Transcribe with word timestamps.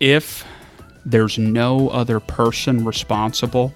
if 0.00 0.44
there's 1.04 1.38
no 1.38 1.90
other 1.90 2.18
person 2.20 2.84
responsible, 2.84 3.72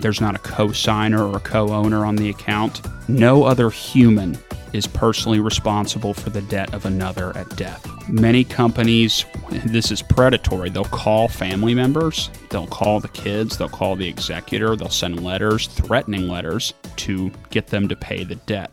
there's 0.00 0.20
not 0.20 0.34
a 0.34 0.38
co-signer 0.38 1.26
or 1.26 1.36
a 1.36 1.40
co-owner 1.40 2.04
on 2.04 2.16
the 2.16 2.28
account, 2.28 2.82
no 3.08 3.44
other 3.44 3.70
human 3.70 4.38
is 4.72 4.86
personally 4.86 5.40
responsible 5.40 6.14
for 6.14 6.30
the 6.30 6.40
debt 6.42 6.72
of 6.72 6.86
another 6.86 7.36
at 7.36 7.48
death. 7.56 7.86
Many 8.08 8.42
companies, 8.44 9.24
this 9.66 9.90
is 9.90 10.00
predatory. 10.00 10.70
They'll 10.70 10.84
call 10.84 11.28
family 11.28 11.74
members, 11.74 12.30
they'll 12.50 12.66
call 12.66 13.00
the 13.00 13.08
kids, 13.08 13.58
they'll 13.58 13.68
call 13.68 13.96
the 13.96 14.08
executor, 14.08 14.76
they'll 14.76 14.88
send 14.88 15.22
letters, 15.22 15.66
threatening 15.68 16.28
letters, 16.28 16.72
to 16.96 17.30
get 17.50 17.66
them 17.66 17.88
to 17.88 17.96
pay 17.96 18.24
the 18.24 18.36
debt. 18.36 18.72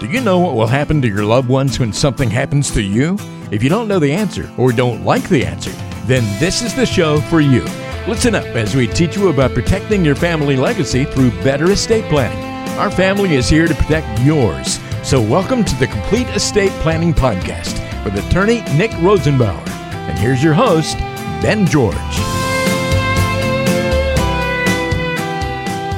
Do 0.00 0.08
you 0.08 0.20
know 0.20 0.38
what 0.38 0.54
will 0.54 0.66
happen 0.66 1.00
to 1.02 1.08
your 1.08 1.24
loved 1.24 1.48
ones 1.48 1.78
when 1.78 1.92
something 1.92 2.28
happens 2.28 2.70
to 2.72 2.82
you? 2.82 3.18
If 3.52 3.62
you 3.62 3.68
don't 3.68 3.86
know 3.86 3.98
the 3.98 4.10
answer 4.10 4.50
or 4.56 4.72
don't 4.72 5.04
like 5.04 5.28
the 5.28 5.44
answer, 5.44 5.72
then 6.06 6.24
this 6.40 6.62
is 6.62 6.74
the 6.74 6.86
show 6.86 7.20
for 7.20 7.42
you. 7.42 7.60
Listen 8.08 8.34
up 8.34 8.46
as 8.46 8.74
we 8.74 8.86
teach 8.86 9.14
you 9.14 9.28
about 9.28 9.52
protecting 9.52 10.02
your 10.02 10.14
family 10.14 10.56
legacy 10.56 11.04
through 11.04 11.32
better 11.42 11.70
estate 11.70 12.06
planning. 12.06 12.42
Our 12.78 12.90
family 12.90 13.34
is 13.34 13.50
here 13.50 13.68
to 13.68 13.74
protect 13.74 14.22
yours. 14.22 14.80
So, 15.02 15.20
welcome 15.20 15.66
to 15.66 15.74
the 15.76 15.86
Complete 15.86 16.28
Estate 16.28 16.72
Planning 16.80 17.12
Podcast 17.12 17.74
with 18.06 18.16
attorney 18.26 18.62
Nick 18.74 18.92
Rosenbauer. 18.92 19.68
And 19.68 20.18
here's 20.18 20.42
your 20.42 20.54
host, 20.54 20.96
Ben 21.42 21.66
George. 21.66 22.51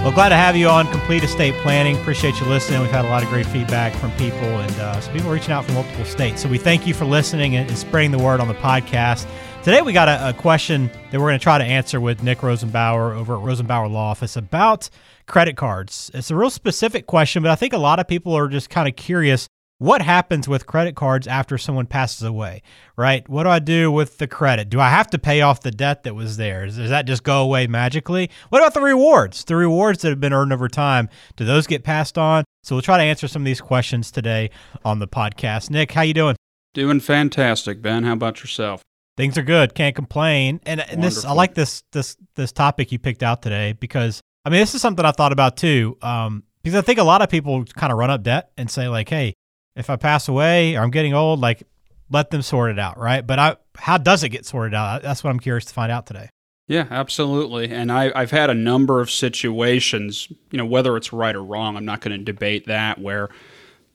Well, 0.04 0.12
glad 0.12 0.28
to 0.28 0.36
have 0.36 0.54
you 0.54 0.68
on 0.68 0.86
Complete 0.88 1.24
Estate 1.24 1.54
Planning. 1.62 1.96
Appreciate 1.96 2.38
you 2.38 2.44
listening. 2.44 2.82
We've 2.82 2.90
had 2.90 3.06
a 3.06 3.08
lot 3.08 3.22
of 3.22 3.30
great 3.30 3.46
feedback 3.46 3.94
from 3.94 4.10
people 4.18 4.36
and 4.36 4.70
uh, 4.72 5.00
some 5.00 5.14
people 5.14 5.30
reaching 5.30 5.52
out 5.52 5.64
from 5.64 5.76
multiple 5.76 6.04
states. 6.04 6.42
So 6.42 6.48
we 6.50 6.58
thank 6.58 6.86
you 6.86 6.92
for 6.92 7.06
listening 7.06 7.56
and, 7.56 7.70
spreading 7.74 8.10
the 8.10 8.18
word 8.18 8.38
on 8.40 8.46
the 8.46 8.54
podcast. 8.54 9.26
Today 9.62 9.80
we 9.80 9.94
got 9.94 10.08
a, 10.08 10.28
a 10.28 10.32
question 10.34 10.90
that 11.10 11.18
we're 11.18 11.30
going 11.30 11.38
to 11.38 11.42
try 11.42 11.56
to 11.56 11.64
answer 11.64 12.02
with 12.02 12.22
Nick 12.22 12.40
Rosenbauer 12.40 13.16
over 13.16 13.34
at 13.34 13.42
Rosenbauer 13.42 13.90
Law 13.90 14.10
Office 14.10 14.36
about 14.36 14.90
credit 15.26 15.56
cards. 15.56 16.10
It's 16.12 16.30
a 16.30 16.36
real 16.36 16.50
specific 16.50 17.06
question, 17.06 17.42
but 17.42 17.50
I 17.50 17.54
think 17.54 17.72
a 17.72 17.78
lot 17.78 17.98
of 17.98 18.06
people 18.06 18.36
are 18.36 18.48
just 18.48 18.68
kind 18.68 18.86
of 18.86 18.96
curious 18.96 19.48
what 19.78 20.02
happens 20.02 20.48
with 20.48 20.66
credit 20.66 20.94
cards 20.94 21.26
after 21.26 21.58
someone 21.58 21.86
passes 21.86 22.22
away, 22.22 22.62
right? 22.96 23.28
What 23.28 23.42
do 23.42 23.50
I 23.50 23.58
do 23.58 23.90
with 23.90 24.18
the 24.18 24.26
credit? 24.26 24.68
Do 24.68 24.80
I 24.80 24.88
have 24.88 25.10
to 25.10 25.18
pay 25.18 25.40
off 25.40 25.60
the 25.60 25.70
debt 25.70 26.04
that 26.04 26.14
was 26.14 26.36
there? 26.36 26.66
Does 26.66 26.76
that 26.76 27.06
just 27.06 27.24
go 27.24 27.42
away 27.42 27.66
magically? 27.66 28.30
What 28.50 28.60
about 28.60 28.74
the 28.74 28.80
rewards? 28.80 29.44
The 29.44 29.56
rewards 29.56 30.02
that 30.02 30.10
have 30.10 30.20
been 30.20 30.32
earned 30.32 30.52
over 30.52 30.68
time, 30.68 31.08
do 31.36 31.44
those 31.44 31.66
get 31.66 31.82
passed 31.82 32.16
on? 32.16 32.44
So 32.62 32.74
we'll 32.74 32.82
try 32.82 32.98
to 32.98 33.02
answer 33.02 33.28
some 33.28 33.42
of 33.42 33.46
these 33.46 33.60
questions 33.60 34.10
today 34.10 34.50
on 34.84 35.00
the 35.00 35.08
podcast. 35.08 35.70
Nick, 35.70 35.92
how 35.92 36.02
you 36.02 36.14
doing? 36.14 36.36
Doing 36.72 37.00
fantastic, 37.00 37.82
Ben. 37.82 38.04
How 38.04 38.14
about 38.14 38.40
yourself? 38.40 38.82
Things 39.16 39.38
are 39.38 39.42
good. 39.42 39.74
Can't 39.74 39.94
complain. 39.94 40.60
And, 40.66 40.80
and 40.80 41.02
this 41.02 41.24
I 41.24 41.32
like 41.32 41.54
this 41.54 41.84
this 41.92 42.16
this 42.34 42.50
topic 42.50 42.90
you 42.90 42.98
picked 42.98 43.22
out 43.22 43.42
today 43.42 43.72
because 43.72 44.20
I 44.44 44.50
mean 44.50 44.58
this 44.58 44.74
is 44.74 44.80
something 44.80 45.04
I 45.04 45.12
thought 45.12 45.30
about 45.30 45.56
too. 45.56 45.96
Um, 46.02 46.42
because 46.64 46.76
I 46.76 46.80
think 46.80 46.98
a 46.98 47.04
lot 47.04 47.22
of 47.22 47.28
people 47.28 47.64
kind 47.64 47.92
of 47.92 47.98
run 47.98 48.10
up 48.10 48.22
debt 48.24 48.50
and 48.56 48.68
say 48.68 48.88
like, 48.88 49.08
hey, 49.08 49.34
if 49.76 49.90
I 49.90 49.96
pass 49.96 50.28
away 50.28 50.76
or 50.76 50.82
I'm 50.82 50.90
getting 50.90 51.14
old, 51.14 51.40
like 51.40 51.62
let 52.10 52.30
them 52.30 52.42
sort 52.42 52.70
it 52.70 52.78
out, 52.78 52.98
right? 52.98 53.26
But 53.26 53.38
I, 53.38 53.56
how 53.76 53.98
does 53.98 54.22
it 54.22 54.28
get 54.28 54.46
sorted 54.46 54.74
out? 54.74 55.02
That's 55.02 55.24
what 55.24 55.30
I'm 55.30 55.40
curious 55.40 55.64
to 55.66 55.74
find 55.74 55.90
out 55.90 56.06
today. 56.06 56.30
Yeah, 56.66 56.86
absolutely. 56.90 57.70
And 57.70 57.92
I, 57.92 58.10
I've 58.14 58.30
had 58.30 58.48
a 58.48 58.54
number 58.54 59.00
of 59.00 59.10
situations, 59.10 60.28
you 60.50 60.56
know, 60.56 60.64
whether 60.64 60.96
it's 60.96 61.12
right 61.12 61.34
or 61.34 61.42
wrong, 61.42 61.76
I'm 61.76 61.84
not 61.84 62.00
going 62.00 62.18
to 62.18 62.24
debate 62.24 62.66
that, 62.66 62.98
where 62.98 63.28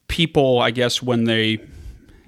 people, 0.07 0.59
I 0.59 0.69
guess, 0.69 1.01
when 1.01 1.23
they, 1.23 1.65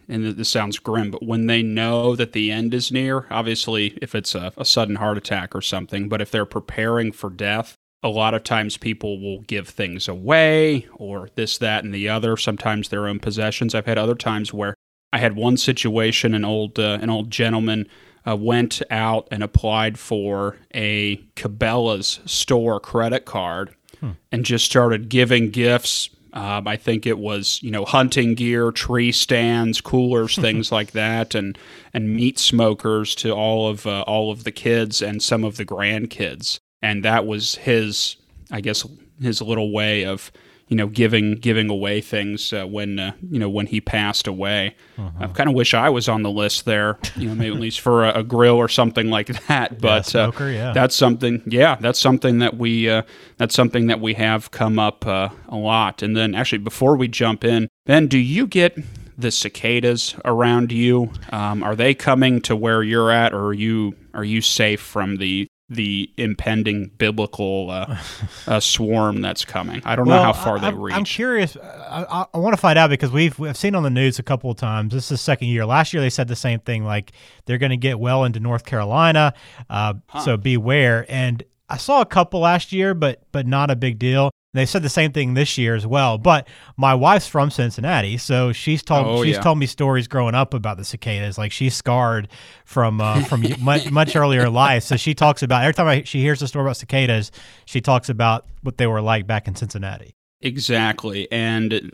and 0.07 0.25
this 0.25 0.49
sounds 0.49 0.79
grim, 0.79 1.11
but 1.11 1.23
when 1.23 1.45
they 1.45 1.61
know 1.61 2.15
that 2.15 2.31
the 2.31 2.51
end 2.51 2.73
is 2.73 2.91
near, 2.91 3.27
obviously, 3.29 3.97
if 4.01 4.15
it's 4.15 4.33
a, 4.33 4.51
a 4.57 4.65
sudden 4.65 4.95
heart 4.95 5.17
attack 5.17 5.53
or 5.55 5.61
something, 5.61 6.09
but 6.09 6.21
if 6.21 6.31
they're 6.31 6.45
preparing 6.45 7.11
for 7.11 7.29
death, 7.29 7.77
a 8.03 8.09
lot 8.09 8.33
of 8.33 8.43
times 8.43 8.77
people 8.77 9.19
will 9.19 9.41
give 9.41 9.69
things 9.69 10.07
away 10.07 10.87
or 10.95 11.29
this, 11.35 11.57
that, 11.59 11.83
and 11.83 11.93
the 11.93 12.09
other, 12.09 12.35
sometimes 12.35 12.89
their 12.89 13.07
own 13.07 13.19
possessions. 13.19 13.75
I've 13.75 13.85
had 13.85 13.97
other 13.97 14.15
times 14.15 14.53
where 14.53 14.75
I 15.13 15.19
had 15.19 15.35
one 15.35 15.57
situation, 15.57 16.33
an 16.33 16.45
old, 16.45 16.79
uh, 16.79 16.97
an 17.01 17.09
old 17.09 17.29
gentleman 17.29 17.87
uh, 18.27 18.35
went 18.35 18.81
out 18.89 19.27
and 19.31 19.43
applied 19.43 19.99
for 19.99 20.57
a 20.73 21.17
Cabela's 21.35 22.19
store 22.25 22.79
credit 22.79 23.25
card 23.25 23.75
hmm. 23.99 24.11
and 24.31 24.45
just 24.45 24.65
started 24.65 25.09
giving 25.09 25.49
gifts. 25.49 26.09
Um, 26.33 26.65
I 26.65 26.77
think 26.77 27.05
it 27.05 27.17
was 27.17 27.59
you 27.61 27.71
know 27.71 27.83
hunting 27.83 28.35
gear, 28.35 28.71
tree 28.71 29.11
stands, 29.11 29.81
coolers, 29.81 30.35
things 30.39 30.71
like 30.71 30.91
that, 30.91 31.35
and 31.35 31.57
and 31.93 32.15
meat 32.15 32.39
smokers 32.39 33.15
to 33.15 33.31
all 33.31 33.67
of 33.67 33.85
uh, 33.85 34.03
all 34.03 34.31
of 34.31 34.43
the 34.45 34.51
kids 34.51 35.01
and 35.01 35.21
some 35.21 35.43
of 35.43 35.57
the 35.57 35.65
grandkids. 35.65 36.60
And 36.81 37.05
that 37.05 37.25
was 37.25 37.55
his, 37.55 38.15
I 38.51 38.61
guess, 38.61 38.85
his 39.19 39.41
little 39.41 39.71
way 39.71 40.05
of 40.05 40.31
you 40.71 40.77
know, 40.77 40.87
giving 40.87 41.35
giving 41.35 41.69
away 41.69 41.99
things 41.99 42.53
uh, 42.53 42.65
when 42.65 42.97
uh, 42.97 43.11
you 43.29 43.37
know 43.39 43.49
when 43.49 43.67
he 43.67 43.81
passed 43.81 44.25
away. 44.25 44.73
Uh-huh. 44.97 45.25
I 45.25 45.27
kind 45.27 45.49
of 45.49 45.53
wish 45.53 45.73
I 45.73 45.89
was 45.89 46.07
on 46.07 46.23
the 46.23 46.31
list 46.31 46.63
there, 46.63 46.97
you 47.17 47.27
know, 47.27 47.35
maybe 47.35 47.53
at 47.53 47.59
least 47.59 47.81
for 47.81 48.05
a, 48.05 48.19
a, 48.19 48.23
grill 48.23 48.55
or 48.55 48.69
something 48.69 49.09
like 49.09 49.27
that. 49.47 49.81
But 49.81 50.13
yeah, 50.13 50.21
uh, 50.21 50.31
smoker, 50.31 50.49
yeah. 50.49 50.71
that's 50.71 50.95
something. 50.95 51.43
Yeah, 51.45 51.75
that's 51.75 51.99
something 51.99 52.39
that 52.39 52.55
we 52.55 52.89
uh, 52.89 53.01
that's 53.35 53.53
something 53.53 53.87
that 53.87 53.99
we 53.99 54.13
have 54.13 54.51
come 54.51 54.79
up 54.79 55.05
uh, 55.05 55.27
a 55.49 55.57
lot. 55.57 56.01
And 56.01 56.15
then 56.15 56.33
actually, 56.33 56.59
before 56.59 56.95
we 56.95 57.09
jump 57.09 57.43
in, 57.43 57.67
Ben, 57.85 58.07
do 58.07 58.17
you 58.17 58.47
get 58.47 58.77
the 59.17 59.29
cicadas 59.29 60.15
around 60.23 60.71
you? 60.71 61.11
Um, 61.33 61.63
are 61.63 61.75
they 61.75 61.93
coming 61.93 62.39
to 62.43 62.55
where 62.55 62.81
you're 62.81 63.11
at, 63.11 63.33
or 63.33 63.47
are 63.47 63.53
you 63.53 63.97
are 64.13 64.23
you 64.23 64.39
safe 64.39 64.79
from 64.79 65.17
the 65.17 65.49
the 65.71 66.11
impending 66.17 66.91
biblical 66.97 67.69
uh, 67.71 67.97
uh, 68.45 68.59
swarm 68.59 69.21
that's 69.21 69.45
coming. 69.45 69.81
I 69.85 69.95
don't 69.95 70.05
well, 70.05 70.17
know 70.17 70.23
how 70.23 70.33
far 70.33 70.57
I, 70.57 70.69
they 70.69 70.77
reach. 70.77 70.95
I'm 70.95 71.05
curious. 71.05 71.55
I, 71.55 72.05
I, 72.09 72.25
I 72.33 72.37
want 72.37 72.53
to 72.53 72.61
find 72.61 72.77
out 72.77 72.89
because 72.89 73.09
we've 73.09 73.37
we've 73.39 73.55
seen 73.55 73.73
on 73.73 73.83
the 73.83 73.89
news 73.89 74.19
a 74.19 74.23
couple 74.23 74.51
of 74.51 74.57
times. 74.57 74.93
This 74.93 75.05
is 75.05 75.09
the 75.09 75.17
second 75.17 75.47
year. 75.47 75.65
Last 75.65 75.93
year 75.93 76.01
they 76.01 76.09
said 76.09 76.27
the 76.27 76.35
same 76.35 76.59
thing, 76.59 76.83
like 76.83 77.13
they're 77.45 77.57
going 77.57 77.71
to 77.71 77.77
get 77.77 77.99
well 77.99 78.25
into 78.25 78.41
North 78.41 78.65
Carolina, 78.65 79.33
uh, 79.69 79.93
huh. 80.07 80.19
so 80.19 80.37
beware. 80.37 81.05
And 81.07 81.41
I 81.69 81.77
saw 81.77 82.01
a 82.01 82.05
couple 82.05 82.41
last 82.41 82.73
year, 82.73 82.93
but 82.93 83.23
but 83.31 83.47
not 83.47 83.71
a 83.71 83.75
big 83.77 83.97
deal. 83.97 84.29
They 84.53 84.65
said 84.65 84.83
the 84.83 84.89
same 84.89 85.13
thing 85.13 85.33
this 85.33 85.57
year 85.57 85.75
as 85.75 85.87
well. 85.87 86.17
But 86.17 86.47
my 86.75 86.93
wife's 86.93 87.27
from 87.27 87.51
Cincinnati, 87.51 88.17
so 88.17 88.51
she's 88.51 88.83
told 88.83 89.07
oh, 89.07 89.23
she's 89.23 89.35
yeah. 89.35 89.41
told 89.41 89.57
me 89.57 89.65
stories 89.65 90.07
growing 90.07 90.35
up 90.35 90.53
about 90.53 90.77
the 90.77 90.83
cicadas. 90.83 91.37
Like 91.37 91.53
she's 91.53 91.73
scarred 91.73 92.27
from 92.65 92.99
uh, 92.99 93.23
from 93.23 93.45
much 93.59 93.89
much 93.91 94.15
earlier 94.15 94.49
life. 94.49 94.83
So 94.83 94.97
she 94.97 95.13
talks 95.13 95.41
about 95.41 95.63
every 95.63 95.73
time 95.73 95.87
I, 95.87 96.03
she 96.03 96.19
hears 96.19 96.41
a 96.41 96.47
story 96.47 96.65
about 96.65 96.77
cicadas, 96.77 97.31
she 97.65 97.79
talks 97.79 98.09
about 98.09 98.45
what 98.61 98.77
they 98.77 98.87
were 98.87 99.01
like 99.01 99.25
back 99.25 99.47
in 99.47 99.55
Cincinnati. 99.55 100.15
Exactly, 100.41 101.31
and 101.31 101.93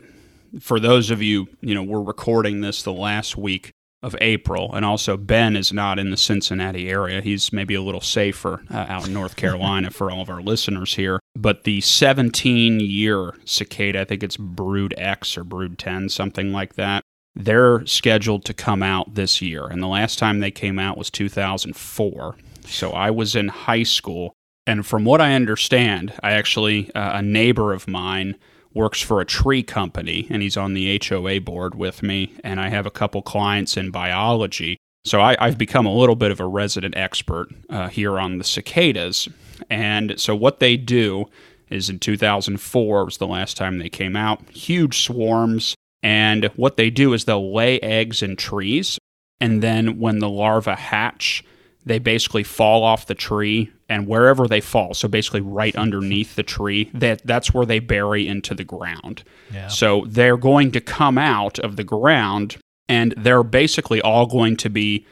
for 0.58 0.80
those 0.80 1.10
of 1.10 1.22
you, 1.22 1.46
you 1.60 1.74
know, 1.74 1.82
we're 1.82 2.02
recording 2.02 2.60
this 2.60 2.82
the 2.82 2.92
last 2.92 3.36
week 3.36 3.72
of 4.02 4.16
April. 4.20 4.72
And 4.74 4.84
also, 4.84 5.16
Ben 5.16 5.56
is 5.56 5.72
not 5.72 5.98
in 5.98 6.10
the 6.10 6.16
Cincinnati 6.16 6.88
area. 6.88 7.20
He's 7.20 7.52
maybe 7.52 7.74
a 7.74 7.82
little 7.82 8.00
safer 8.00 8.62
uh, 8.70 8.86
out 8.88 9.06
in 9.06 9.12
North 9.12 9.36
Carolina 9.36 9.90
for 9.90 10.10
all 10.10 10.22
of 10.22 10.30
our 10.30 10.40
listeners 10.40 10.94
here. 10.94 11.20
But 11.40 11.62
the 11.62 11.80
17 11.80 12.80
year 12.80 13.32
cicada, 13.44 14.00
I 14.00 14.04
think 14.04 14.24
it's 14.24 14.36
Brood 14.36 14.92
X 14.98 15.38
or 15.38 15.44
Brood 15.44 15.78
10, 15.78 16.08
something 16.08 16.52
like 16.52 16.74
that, 16.74 17.04
they're 17.36 17.86
scheduled 17.86 18.44
to 18.46 18.54
come 18.54 18.82
out 18.82 19.14
this 19.14 19.40
year. 19.40 19.64
And 19.66 19.80
the 19.80 19.86
last 19.86 20.18
time 20.18 20.40
they 20.40 20.50
came 20.50 20.80
out 20.80 20.98
was 20.98 21.10
2004. 21.10 22.34
So 22.66 22.90
I 22.90 23.12
was 23.12 23.36
in 23.36 23.48
high 23.48 23.84
school. 23.84 24.32
And 24.66 24.84
from 24.84 25.04
what 25.04 25.20
I 25.20 25.34
understand, 25.34 26.12
I 26.24 26.32
actually, 26.32 26.92
uh, 26.92 27.18
a 27.18 27.22
neighbor 27.22 27.72
of 27.72 27.86
mine, 27.86 28.34
works 28.74 29.00
for 29.00 29.20
a 29.20 29.24
tree 29.24 29.62
company 29.62 30.26
and 30.30 30.42
he's 30.42 30.56
on 30.56 30.74
the 30.74 31.00
HOA 31.08 31.40
board 31.40 31.76
with 31.76 32.02
me. 32.02 32.34
And 32.42 32.60
I 32.60 32.68
have 32.70 32.84
a 32.84 32.90
couple 32.90 33.22
clients 33.22 33.76
in 33.76 33.92
biology. 33.92 34.76
So 35.04 35.20
I, 35.20 35.36
have 35.40 35.56
become 35.56 35.86
a 35.86 35.94
little 35.94 36.16
bit 36.16 36.32
of 36.32 36.40
a 36.40 36.46
resident 36.46 36.96
expert 36.96 37.48
uh, 37.70 37.88
here 37.88 38.18
on 38.18 38.38
the 38.38 38.44
cicadas. 38.44 39.28
And 39.70 40.18
so 40.18 40.34
what 40.34 40.60
they 40.60 40.76
do 40.76 41.26
is 41.70 41.90
in 41.90 41.98
2004 41.98 43.04
was 43.04 43.18
the 43.18 43.26
last 43.26 43.56
time 43.56 43.78
they 43.78 43.88
came 43.88 44.16
out, 44.16 44.48
huge 44.50 45.02
swarms. 45.02 45.74
And 46.02 46.46
what 46.56 46.76
they 46.76 46.90
do 46.90 47.12
is 47.12 47.24
they'll 47.24 47.54
lay 47.54 47.80
eggs 47.80 48.22
in 48.22 48.36
trees. 48.36 48.98
And 49.40 49.62
then 49.62 49.98
when 49.98 50.18
the 50.18 50.28
larvae 50.28 50.72
hatch, 50.72 51.44
they 51.84 51.98
basically 51.98 52.42
fall 52.42 52.84
off 52.84 53.06
the 53.06 53.14
tree 53.14 53.72
and 53.88 54.06
wherever 54.06 54.46
they 54.46 54.60
fall 54.60 54.92
so 54.94 55.08
basically 55.08 55.40
right 55.40 55.74
underneath 55.74 56.36
the 56.36 56.42
tree 56.42 56.90
that 56.92 57.22
that's 57.24 57.54
where 57.54 57.64
they 57.64 57.78
bury 57.78 58.28
into 58.28 58.54
the 58.54 58.64
ground 58.64 59.24
yeah. 59.50 59.68
so 59.68 60.04
they're 60.06 60.36
going 60.36 60.70
to 60.70 60.80
come 60.80 61.16
out 61.16 61.58
of 61.58 61.76
the 61.76 61.84
ground 61.84 62.58
and 62.88 63.14
they're 63.16 63.42
basically 63.42 64.00
all 64.02 64.26
going 64.26 64.56
to 64.56 64.68
be 64.68 65.06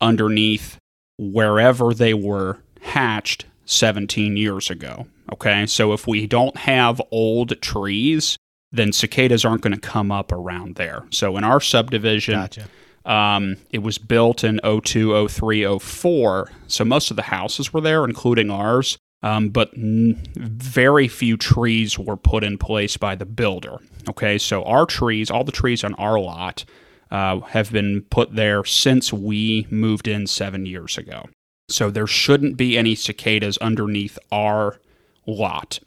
underneath 0.00 0.78
wherever 1.18 1.94
they 1.94 2.14
were 2.14 2.58
hatched 2.80 3.46
17 3.70 4.36
years 4.36 4.70
ago 4.70 5.06
okay 5.32 5.66
so 5.66 5.92
if 5.92 6.06
we 6.06 6.26
don't 6.26 6.56
have 6.56 7.00
old 7.10 7.60
trees 7.60 8.36
then 8.72 8.92
cicadas 8.92 9.44
aren't 9.44 9.62
going 9.62 9.74
to 9.74 9.80
come 9.80 10.10
up 10.10 10.32
around 10.32 10.74
there 10.76 11.04
so 11.10 11.36
in 11.36 11.44
our 11.44 11.60
subdivision 11.60 12.34
gotcha 12.34 12.64
Um, 13.04 13.56
it 13.70 13.78
was 13.78 13.96
built 13.96 14.44
in 14.44 14.60
02, 14.62 15.28
03, 15.28 15.78
04. 15.78 16.50
So 16.66 16.84
most 16.84 17.10
of 17.10 17.16
the 17.16 17.22
houses 17.22 17.72
were 17.72 17.80
there, 17.80 18.04
including 18.04 18.50
ours. 18.50 18.98
Um, 19.22 19.48
but 19.48 19.70
n- 19.74 20.20
very 20.36 21.08
few 21.08 21.38
trees 21.38 21.98
were 21.98 22.18
put 22.18 22.44
in 22.44 22.58
place 22.58 22.98
by 22.98 23.14
the 23.14 23.24
builder. 23.24 23.78
Okay, 24.10 24.36
so 24.36 24.62
our 24.64 24.84
trees, 24.84 25.30
all 25.30 25.42
the 25.42 25.52
trees 25.52 25.84
on 25.84 25.94
our 25.94 26.20
lot, 26.20 26.66
uh, 27.10 27.40
have 27.40 27.72
been 27.72 28.02
put 28.10 28.34
there 28.34 28.62
since 28.64 29.10
we 29.10 29.66
moved 29.70 30.06
in 30.06 30.26
seven 30.26 30.66
years 30.66 30.98
ago. 30.98 31.28
So 31.68 31.90
there 31.90 32.06
shouldn't 32.06 32.56
be 32.56 32.78
any 32.78 32.94
cicadas 32.94 33.58
underneath 33.58 34.18
our 34.32 34.80
lot. 35.26 35.78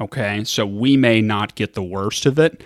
Okay, 0.00 0.44
so 0.44 0.66
we 0.66 0.96
may 0.96 1.20
not 1.20 1.54
get 1.54 1.74
the 1.74 1.82
worst 1.82 2.26
of 2.26 2.38
it. 2.38 2.62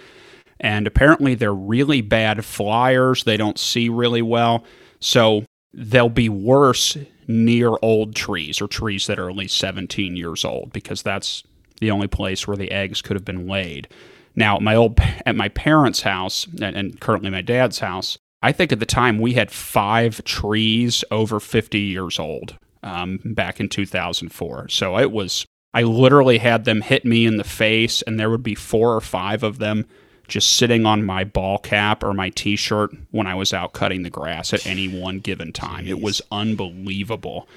And 0.60 0.86
apparently 0.86 1.34
they're 1.34 1.54
really 1.54 2.00
bad 2.00 2.44
flyers. 2.44 3.24
They 3.24 3.36
don't 3.36 3.58
see 3.58 3.88
really 3.88 4.22
well. 4.22 4.64
So 5.00 5.44
they'll 5.74 6.08
be 6.08 6.28
worse 6.28 6.96
near 7.26 7.76
old 7.82 8.14
trees 8.14 8.60
or 8.60 8.68
trees 8.68 9.06
that 9.06 9.18
are 9.18 9.28
at 9.28 9.36
least 9.36 9.56
17 9.56 10.16
years 10.16 10.44
old 10.44 10.72
because 10.72 11.02
that's 11.02 11.42
the 11.80 11.90
only 11.90 12.06
place 12.06 12.46
where 12.46 12.56
the 12.56 12.70
eggs 12.70 13.02
could 13.02 13.16
have 13.16 13.24
been 13.24 13.48
laid. 13.48 13.88
Now, 14.36 14.58
my 14.58 14.74
old 14.74 14.98
at 15.26 15.36
my 15.36 15.48
parents' 15.48 16.02
house 16.02 16.46
and, 16.46 16.76
and 16.76 17.00
currently 17.00 17.30
my 17.30 17.42
dad's 17.42 17.80
house, 17.80 18.18
I 18.42 18.52
think 18.52 18.72
at 18.72 18.80
the 18.80 18.86
time 18.86 19.18
we 19.18 19.34
had 19.34 19.50
five 19.50 20.24
trees 20.24 21.04
over 21.10 21.38
50 21.38 21.78
years 21.78 22.18
old 22.18 22.56
um, 22.82 23.20
back 23.24 23.60
in 23.60 23.68
2004. 23.68 24.68
So 24.68 24.98
it 24.98 25.12
was 25.12 25.46
I 25.74 25.82
literally 25.82 26.38
had 26.38 26.64
them 26.64 26.82
hit 26.82 27.04
me 27.04 27.24
in 27.24 27.38
the 27.38 27.44
face, 27.44 28.02
and 28.02 28.20
there 28.20 28.28
would 28.28 28.42
be 28.42 28.54
four 28.54 28.94
or 28.94 29.00
five 29.00 29.42
of 29.42 29.58
them 29.58 29.86
just 30.28 30.52
sitting 30.56 30.86
on 30.86 31.04
my 31.04 31.24
ball 31.24 31.58
cap 31.58 32.02
or 32.02 32.12
my 32.12 32.30
t 32.30 32.56
shirt 32.56 32.90
when 33.10 33.26
I 33.26 33.34
was 33.34 33.52
out 33.52 33.72
cutting 33.72 34.02
the 34.02 34.10
grass 34.10 34.52
at 34.52 34.66
any 34.66 34.88
one 34.88 35.18
given 35.18 35.52
time. 35.52 35.86
Jeez. 35.86 35.90
It 35.90 36.00
was 36.00 36.22
unbelievable. 36.30 37.48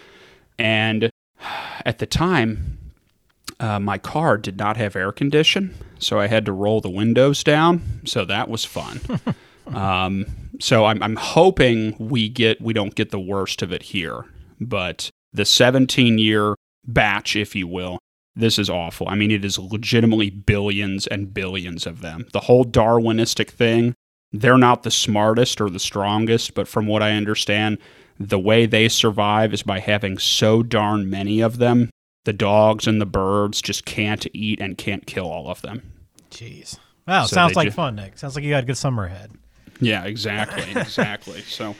And 0.57 1.09
at 1.85 1.99
the 1.99 2.05
time, 2.05 2.77
uh, 3.59 3.79
my 3.79 3.97
car 3.97 4.37
did 4.37 4.57
not 4.57 4.77
have 4.77 4.95
air 4.95 5.11
condition, 5.11 5.75
so 5.99 6.19
I 6.19 6.27
had 6.27 6.45
to 6.45 6.53
roll 6.53 6.81
the 6.81 6.89
windows 6.89 7.43
down. 7.43 8.01
So 8.05 8.25
that 8.25 8.49
was 8.49 8.63
fun. 8.63 9.01
um, 9.67 10.25
so 10.59 10.85
I'm, 10.85 11.01
I'm 11.01 11.15
hoping 11.15 11.95
we 11.99 12.29
get 12.29 12.61
we 12.61 12.73
don't 12.73 12.95
get 12.95 13.11
the 13.11 13.19
worst 13.19 13.61
of 13.61 13.71
it 13.71 13.83
here, 13.83 14.25
but 14.59 15.09
the 15.33 15.45
17 15.45 16.17
year 16.17 16.55
batch, 16.85 17.35
if 17.35 17.55
you 17.55 17.67
will, 17.67 17.99
this 18.35 18.59
is 18.59 18.69
awful. 18.69 19.07
I 19.07 19.15
mean, 19.15 19.31
it 19.31 19.45
is 19.45 19.57
legitimately 19.57 20.29
billions 20.29 21.07
and 21.07 21.33
billions 21.33 21.85
of 21.85 22.01
them. 22.01 22.27
The 22.33 22.41
whole 22.41 22.65
Darwinistic 22.65 23.49
thing, 23.49 23.93
they're 24.31 24.57
not 24.57 24.83
the 24.83 24.91
smartest 24.91 25.61
or 25.61 25.69
the 25.69 25.79
strongest, 25.79 26.53
but 26.53 26.67
from 26.67 26.87
what 26.87 27.01
I 27.01 27.11
understand, 27.11 27.77
the 28.19 28.39
way 28.39 28.65
they 28.65 28.89
survive 28.89 29.53
is 29.53 29.63
by 29.63 29.79
having 29.79 30.17
so 30.17 30.63
darn 30.63 31.09
many 31.09 31.41
of 31.41 31.57
them. 31.57 31.89
The 32.25 32.33
dogs 32.33 32.87
and 32.87 32.99
the 32.99 33.05
birds 33.05 33.61
just 33.61 33.85
can't 33.85 34.25
eat 34.33 34.59
and 34.59 34.77
can't 34.77 35.05
kill 35.05 35.27
all 35.27 35.49
of 35.49 35.61
them. 35.61 35.93
Jeez. 36.31 36.77
Wow, 37.07 37.25
so 37.25 37.35
sounds 37.35 37.55
like 37.55 37.67
ju- 37.67 37.71
fun, 37.71 37.95
Nick. 37.95 38.17
Sounds 38.17 38.35
like 38.35 38.43
you 38.43 38.49
got 38.49 38.63
a 38.63 38.65
good 38.65 38.77
summer 38.77 39.05
ahead. 39.05 39.31
Yeah, 39.79 40.05
exactly. 40.05 40.63
Exactly. 40.75 41.41
so 41.41 41.75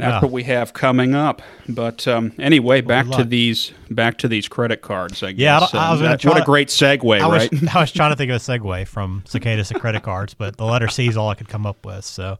that's 0.00 0.14
yeah. 0.14 0.20
what 0.22 0.30
we 0.30 0.44
have 0.44 0.72
coming 0.72 1.14
up. 1.14 1.42
But 1.68 2.08
um, 2.08 2.32
anyway, 2.38 2.80
back 2.80 3.06
to 3.10 3.24
these 3.24 3.72
back 3.90 4.16
to 4.18 4.28
these 4.28 4.48
credit 4.48 4.80
cards. 4.80 5.22
I 5.22 5.32
guess. 5.32 5.72
Yeah, 5.72 5.78
I, 5.80 5.88
I 5.88 5.92
was 5.92 6.24
um, 6.24 6.30
What 6.30 6.40
a 6.40 6.44
great 6.44 6.68
segue, 6.68 7.20
I 7.20 7.28
right? 7.28 7.50
Was, 7.50 7.68
I 7.74 7.80
was 7.80 7.92
trying 7.92 8.10
to 8.10 8.16
think 8.16 8.30
of 8.30 8.36
a 8.36 8.38
segue 8.38 8.88
from 8.88 9.22
cicadas 9.26 9.68
to 9.68 9.78
credit 9.78 10.02
cards, 10.02 10.32
but 10.32 10.56
the 10.56 10.64
letter 10.64 10.88
C 10.88 11.06
is 11.06 11.16
all 11.16 11.28
I 11.28 11.34
could 11.34 11.48
come 11.48 11.66
up 11.66 11.84
with. 11.84 12.04
So 12.04 12.38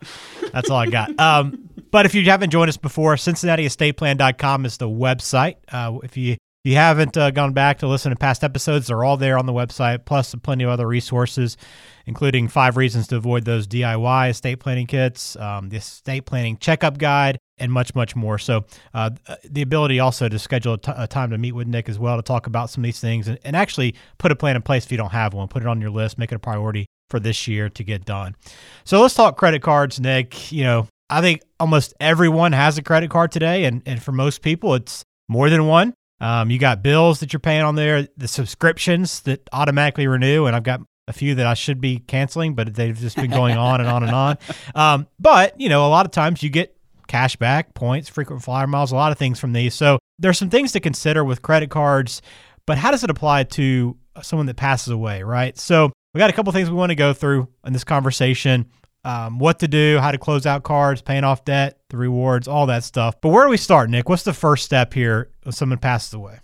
that's 0.52 0.70
all 0.70 0.78
I 0.78 0.86
got. 0.86 1.18
Um, 1.20 1.68
but 1.90 2.06
if 2.06 2.14
you 2.14 2.24
haven't 2.24 2.50
joined 2.50 2.70
us 2.70 2.76
before, 2.76 3.14
CincinnatiEstatePlan.com 3.16 4.64
is 4.64 4.78
the 4.78 4.88
website. 4.88 5.56
Uh, 5.70 5.98
if 6.02 6.16
you 6.16 6.36
if 6.62 6.70
you 6.70 6.76
haven't 6.76 7.16
uh, 7.16 7.30
gone 7.30 7.54
back 7.54 7.78
to 7.78 7.88
listen 7.88 8.10
to 8.10 8.16
past 8.16 8.44
episodes, 8.44 8.88
they're 8.88 9.02
all 9.02 9.16
there 9.16 9.38
on 9.38 9.46
the 9.46 9.52
website, 9.52 10.04
plus 10.04 10.34
plenty 10.42 10.64
of 10.64 10.68
other 10.68 10.86
resources, 10.86 11.56
including 12.04 12.48
five 12.48 12.76
reasons 12.76 13.06
to 13.08 13.16
avoid 13.16 13.46
those 13.46 13.66
DIY 13.66 14.28
estate 14.28 14.56
planning 14.56 14.86
kits, 14.86 15.36
um, 15.36 15.70
the 15.70 15.78
estate 15.78 16.26
planning 16.26 16.58
checkup 16.58 16.98
guide, 16.98 17.38
and 17.56 17.72
much, 17.72 17.94
much 17.94 18.14
more. 18.14 18.38
So, 18.38 18.66
uh, 18.92 19.08
the 19.42 19.62
ability 19.62 20.00
also 20.00 20.28
to 20.28 20.38
schedule 20.38 20.74
a, 20.74 20.78
t- 20.78 20.92
a 20.94 21.06
time 21.06 21.30
to 21.30 21.38
meet 21.38 21.52
with 21.52 21.66
Nick 21.66 21.88
as 21.88 21.98
well 21.98 22.18
to 22.18 22.22
talk 22.22 22.46
about 22.46 22.68
some 22.68 22.84
of 22.84 22.86
these 22.86 23.00
things 23.00 23.26
and, 23.26 23.38
and 23.42 23.56
actually 23.56 23.94
put 24.18 24.30
a 24.30 24.36
plan 24.36 24.54
in 24.54 24.60
place 24.60 24.84
if 24.84 24.92
you 24.92 24.98
don't 24.98 25.12
have 25.12 25.32
one. 25.32 25.48
Put 25.48 25.62
it 25.62 25.68
on 25.68 25.80
your 25.80 25.90
list, 25.90 26.18
make 26.18 26.30
it 26.30 26.34
a 26.34 26.38
priority 26.38 26.84
for 27.08 27.18
this 27.18 27.48
year 27.48 27.70
to 27.70 27.82
get 27.82 28.04
done. 28.04 28.36
So, 28.84 29.00
let's 29.00 29.14
talk 29.14 29.38
credit 29.38 29.62
cards, 29.62 29.98
Nick. 29.98 30.52
You 30.52 30.64
know, 30.64 30.88
I 31.08 31.22
think 31.22 31.40
almost 31.58 31.94
everyone 32.00 32.52
has 32.52 32.76
a 32.76 32.82
credit 32.82 33.08
card 33.08 33.32
today, 33.32 33.64
and, 33.64 33.80
and 33.86 34.02
for 34.02 34.12
most 34.12 34.42
people, 34.42 34.74
it's 34.74 35.04
more 35.26 35.48
than 35.48 35.66
one. 35.66 35.94
Um, 36.20 36.50
you 36.50 36.58
got 36.58 36.82
bills 36.82 37.20
that 37.20 37.32
you're 37.32 37.40
paying 37.40 37.62
on 37.62 37.76
there, 37.76 38.06
the 38.16 38.28
subscriptions 38.28 39.20
that 39.22 39.48
automatically 39.52 40.06
renew, 40.06 40.46
and 40.46 40.54
I've 40.54 40.62
got 40.62 40.80
a 41.08 41.12
few 41.12 41.34
that 41.36 41.46
I 41.46 41.54
should 41.54 41.80
be 41.80 41.98
canceling, 41.98 42.54
but 42.54 42.74
they've 42.74 42.96
just 42.96 43.16
been 43.16 43.30
going 43.30 43.56
on 43.56 43.80
and 43.80 43.88
on 43.88 44.02
and 44.02 44.12
on. 44.12 44.38
Um, 44.74 45.08
but 45.18 45.60
you 45.60 45.68
know, 45.68 45.86
a 45.86 45.88
lot 45.88 46.06
of 46.06 46.12
times 46.12 46.42
you 46.42 46.48
get 46.48 46.76
cash 47.08 47.34
back, 47.36 47.74
points, 47.74 48.08
frequent 48.08 48.42
flyer 48.42 48.66
miles, 48.66 48.92
a 48.92 48.94
lot 48.94 49.10
of 49.10 49.18
things 49.18 49.40
from 49.40 49.52
these. 49.52 49.74
So 49.74 49.98
there's 50.18 50.38
some 50.38 50.48
things 50.48 50.72
to 50.72 50.80
consider 50.80 51.24
with 51.24 51.42
credit 51.42 51.70
cards, 51.70 52.22
but 52.66 52.78
how 52.78 52.92
does 52.92 53.02
it 53.02 53.10
apply 53.10 53.44
to 53.44 53.96
someone 54.22 54.46
that 54.46 54.56
passes 54.56 54.88
away, 54.92 55.22
right? 55.22 55.58
So 55.58 55.90
we 56.14 56.18
got 56.18 56.30
a 56.30 56.32
couple 56.32 56.52
things 56.52 56.70
we 56.70 56.76
want 56.76 56.90
to 56.90 56.96
go 56.96 57.12
through 57.12 57.48
in 57.66 57.72
this 57.72 57.84
conversation 57.84 58.66
um, 59.04 59.38
what 59.38 59.60
to 59.60 59.68
do, 59.68 59.98
how 59.98 60.10
to 60.10 60.18
close 60.18 60.46
out 60.46 60.62
cards, 60.62 61.00
paying 61.00 61.24
off 61.24 61.44
debt, 61.44 61.78
the 61.88 61.96
rewards, 61.96 62.46
all 62.46 62.66
that 62.66 62.84
stuff. 62.84 63.20
But 63.20 63.30
where 63.30 63.44
do 63.44 63.50
we 63.50 63.56
start, 63.56 63.90
Nick? 63.90 64.08
What's 64.08 64.24
the 64.24 64.34
first 64.34 64.64
step 64.64 64.92
here 64.92 65.30
when 65.50 65.56
someone 65.56 65.78
passes 65.78 66.14
away? 66.14 66.38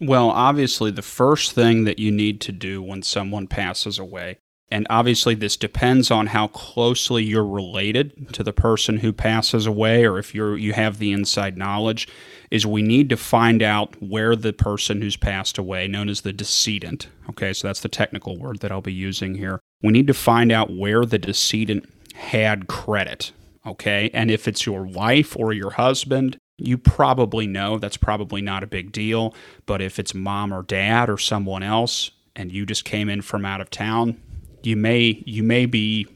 Well, 0.00 0.30
obviously, 0.30 0.90
the 0.90 1.00
first 1.00 1.52
thing 1.52 1.84
that 1.84 2.00
you 2.00 2.10
need 2.10 2.40
to 2.40 2.52
do 2.52 2.82
when 2.82 3.04
someone 3.04 3.46
passes 3.46 4.00
away, 4.00 4.38
and 4.68 4.84
obviously, 4.90 5.36
this 5.36 5.56
depends 5.56 6.10
on 6.10 6.26
how 6.26 6.48
closely 6.48 7.22
you're 7.22 7.46
related 7.46 8.32
to 8.32 8.42
the 8.42 8.52
person 8.52 8.98
who 8.98 9.12
passes 9.12 9.64
away, 9.64 10.04
or 10.04 10.18
if 10.18 10.34
you're 10.34 10.56
you 10.56 10.72
have 10.72 10.98
the 10.98 11.12
inside 11.12 11.56
knowledge, 11.56 12.08
is 12.50 12.66
we 12.66 12.82
need 12.82 13.08
to 13.10 13.16
find 13.16 13.62
out 13.62 13.94
where 14.02 14.34
the 14.34 14.52
person 14.52 15.00
who's 15.00 15.16
passed 15.16 15.56
away, 15.56 15.86
known 15.86 16.08
as 16.08 16.22
the 16.22 16.32
decedent, 16.32 17.06
okay, 17.30 17.52
so 17.52 17.68
that's 17.68 17.80
the 17.80 17.88
technical 17.88 18.38
word 18.38 18.58
that 18.58 18.72
I'll 18.72 18.80
be 18.80 18.92
using 18.92 19.36
here. 19.36 19.60
We 19.82 19.92
need 19.92 20.08
to 20.08 20.14
find 20.14 20.50
out 20.50 20.76
where 20.76 21.04
the 21.04 21.18
decedent 21.18 21.88
had 22.14 22.66
credit. 22.66 23.30
Okay. 23.64 24.10
And 24.14 24.30
if 24.30 24.48
it's 24.48 24.66
your 24.66 24.84
wife 24.84 25.36
or 25.38 25.52
your 25.52 25.70
husband, 25.70 26.38
you 26.58 26.76
probably 26.76 27.46
know 27.46 27.78
that's 27.78 27.96
probably 27.96 28.42
not 28.42 28.62
a 28.62 28.66
big 28.66 28.92
deal. 28.92 29.34
But 29.66 29.80
if 29.80 29.98
it's 29.98 30.14
mom 30.14 30.52
or 30.52 30.62
dad 30.62 31.08
or 31.08 31.18
someone 31.18 31.62
else 31.62 32.10
and 32.36 32.52
you 32.52 32.66
just 32.66 32.84
came 32.84 33.08
in 33.08 33.22
from 33.22 33.44
out 33.44 33.60
of 33.60 33.70
town, 33.70 34.20
you 34.62 34.76
may 34.76 35.22
you 35.24 35.42
may 35.42 35.66
be, 35.66 36.06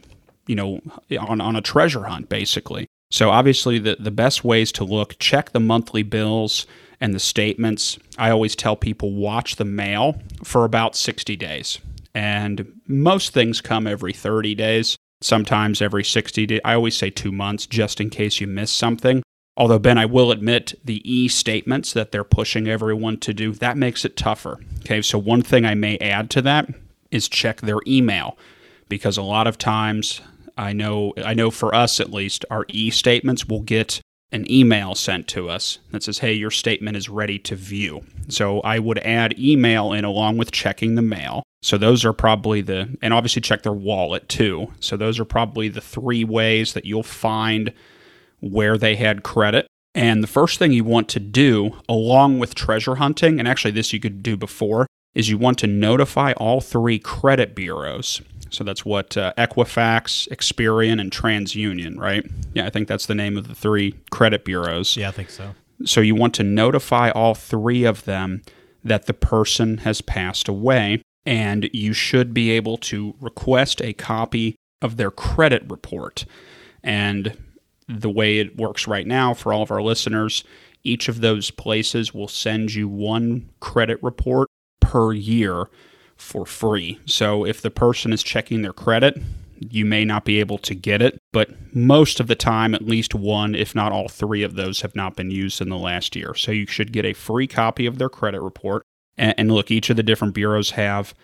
you 0.46 0.54
know, 0.54 0.80
on, 1.18 1.40
on 1.40 1.56
a 1.56 1.62
treasure 1.62 2.04
hunt 2.04 2.28
basically. 2.28 2.86
So 3.10 3.30
obviously 3.30 3.78
the, 3.78 3.96
the 3.98 4.10
best 4.10 4.42
ways 4.42 4.72
to 4.72 4.84
look, 4.84 5.18
check 5.18 5.52
the 5.52 5.60
monthly 5.60 6.02
bills 6.02 6.66
and 7.00 7.14
the 7.14 7.20
statements. 7.20 7.98
I 8.18 8.30
always 8.30 8.56
tell 8.56 8.74
people 8.74 9.12
watch 9.12 9.56
the 9.56 9.64
mail 9.64 10.20
for 10.44 10.64
about 10.64 10.96
60 10.96 11.36
days. 11.36 11.78
And 12.14 12.80
most 12.86 13.32
things 13.32 13.60
come 13.60 13.86
every 13.86 14.12
30 14.12 14.54
days 14.54 14.96
sometimes 15.24 15.80
every 15.80 16.04
60 16.04 16.46
days. 16.46 16.60
I 16.64 16.74
always 16.74 16.96
say 16.96 17.10
two 17.10 17.32
months 17.32 17.66
just 17.66 18.00
in 18.00 18.10
case 18.10 18.40
you 18.40 18.46
miss 18.46 18.70
something. 18.70 19.22
Although, 19.56 19.78
Ben, 19.78 19.98
I 19.98 20.06
will 20.06 20.30
admit 20.30 20.74
the 20.84 21.02
e 21.10 21.28
statements 21.28 21.92
that 21.92 22.10
they're 22.10 22.24
pushing 22.24 22.66
everyone 22.66 23.18
to 23.18 23.34
do, 23.34 23.52
that 23.52 23.76
makes 23.76 24.04
it 24.04 24.16
tougher. 24.16 24.58
Okay, 24.80 25.02
so 25.02 25.18
one 25.18 25.42
thing 25.42 25.64
I 25.64 25.74
may 25.74 25.98
add 25.98 26.30
to 26.30 26.42
that 26.42 26.68
is 27.10 27.28
check 27.28 27.60
their 27.60 27.78
email 27.86 28.38
because 28.88 29.16
a 29.16 29.22
lot 29.22 29.46
of 29.46 29.58
times 29.58 30.22
I 30.56 30.72
know 30.72 31.12
I 31.22 31.34
know 31.34 31.50
for 31.50 31.74
us 31.74 32.00
at 32.00 32.12
least 32.12 32.44
our 32.50 32.64
e 32.68 32.90
statements 32.90 33.46
will 33.46 33.60
get 33.60 34.00
an 34.32 34.50
email 34.50 34.94
sent 34.94 35.28
to 35.28 35.50
us 35.50 35.78
that 35.90 36.02
says, 36.02 36.18
"Hey, 36.20 36.32
your 36.32 36.50
statement 36.50 36.96
is 36.96 37.10
ready 37.10 37.38
to 37.40 37.54
view." 37.54 38.06
So 38.28 38.60
I 38.60 38.78
would 38.78 38.98
add 39.00 39.38
email 39.38 39.92
in 39.92 40.06
along 40.06 40.38
with 40.38 40.50
checking 40.50 40.94
the 40.94 41.02
mail. 41.02 41.42
So 41.62 41.76
those 41.78 42.04
are 42.04 42.12
probably 42.12 42.60
the, 42.60 42.96
and 43.02 43.14
obviously 43.14 43.42
check 43.42 43.62
their 43.62 43.72
wallet 43.72 44.28
too. 44.28 44.72
So 44.80 44.96
those 44.96 45.20
are 45.20 45.24
probably 45.24 45.68
the 45.68 45.80
three 45.80 46.24
ways 46.24 46.72
that 46.72 46.86
you'll 46.86 47.02
find 47.02 47.72
where 48.42 48.76
they 48.76 48.96
had 48.96 49.22
credit. 49.22 49.66
And 49.94 50.22
the 50.22 50.28
first 50.28 50.58
thing 50.58 50.72
you 50.72 50.84
want 50.84 51.08
to 51.10 51.20
do, 51.20 51.78
along 51.88 52.38
with 52.38 52.54
treasure 52.54 52.96
hunting, 52.96 53.38
and 53.38 53.46
actually 53.46 53.70
this 53.70 53.92
you 53.92 54.00
could 54.00 54.22
do 54.22 54.36
before, 54.36 54.86
is 55.14 55.28
you 55.28 55.38
want 55.38 55.58
to 55.58 55.66
notify 55.66 56.32
all 56.32 56.60
three 56.60 56.98
credit 56.98 57.54
bureaus. 57.54 58.20
So 58.50 58.64
that's 58.64 58.84
what 58.84 59.16
uh, 59.16 59.32
Equifax, 59.38 60.28
Experian, 60.28 61.00
and 61.00 61.10
TransUnion, 61.10 61.98
right? 61.98 62.24
Yeah, 62.54 62.66
I 62.66 62.70
think 62.70 62.88
that's 62.88 63.06
the 63.06 63.14
name 63.14 63.36
of 63.36 63.48
the 63.48 63.54
three 63.54 63.94
credit 64.10 64.44
bureaus. 64.44 64.96
Yeah, 64.96 65.08
I 65.08 65.12
think 65.12 65.30
so. 65.30 65.54
So 65.84 66.00
you 66.00 66.14
want 66.14 66.34
to 66.34 66.42
notify 66.42 67.10
all 67.10 67.34
three 67.34 67.84
of 67.84 68.04
them 68.04 68.42
that 68.84 69.06
the 69.06 69.14
person 69.14 69.78
has 69.78 70.00
passed 70.00 70.48
away 70.48 71.02
and 71.24 71.70
you 71.72 71.92
should 71.92 72.34
be 72.34 72.50
able 72.50 72.76
to 72.76 73.14
request 73.20 73.80
a 73.80 73.92
copy 73.92 74.56
of 74.80 74.96
their 74.96 75.10
credit 75.10 75.62
report. 75.68 76.24
And 76.82 77.36
the 77.88 78.10
way 78.10 78.38
it 78.38 78.56
works 78.56 78.86
right 78.86 79.06
now 79.06 79.34
for 79.34 79.52
all 79.52 79.62
of 79.62 79.70
our 79.70 79.82
listeners, 79.82 80.44
each 80.84 81.08
of 81.08 81.20
those 81.20 81.50
places 81.50 82.12
will 82.12 82.28
send 82.28 82.74
you 82.74 82.88
one 82.88 83.48
credit 83.60 84.02
report 84.02 84.48
per 84.80 85.12
year 85.12 85.68
for 86.16 86.46
free. 86.46 87.00
So 87.06 87.44
if 87.44 87.60
the 87.60 87.70
person 87.70 88.12
is 88.12 88.22
checking 88.22 88.62
their 88.62 88.72
credit, 88.72 89.20
you 89.58 89.84
may 89.84 90.04
not 90.04 90.24
be 90.24 90.40
able 90.40 90.58
to 90.58 90.74
get 90.74 91.00
it, 91.00 91.18
but 91.32 91.50
most 91.74 92.18
of 92.18 92.26
the 92.26 92.34
time, 92.34 92.74
at 92.74 92.82
least 92.82 93.14
one, 93.14 93.54
if 93.54 93.74
not 93.74 93.92
all 93.92 94.08
three 94.08 94.42
of 94.42 94.54
those, 94.54 94.80
have 94.80 94.96
not 94.96 95.14
been 95.14 95.30
used 95.30 95.60
in 95.60 95.68
the 95.68 95.78
last 95.78 96.16
year. 96.16 96.34
So 96.34 96.50
you 96.50 96.66
should 96.66 96.92
get 96.92 97.04
a 97.04 97.12
free 97.12 97.46
copy 97.46 97.86
of 97.86 97.98
their 97.98 98.08
credit 98.08 98.40
report. 98.40 98.82
And, 99.16 99.52
look, 99.52 99.70
each 99.70 99.90
of 99.90 99.96
the 99.96 100.02
different 100.02 100.34
bureaus 100.34 100.70
have 100.70 101.14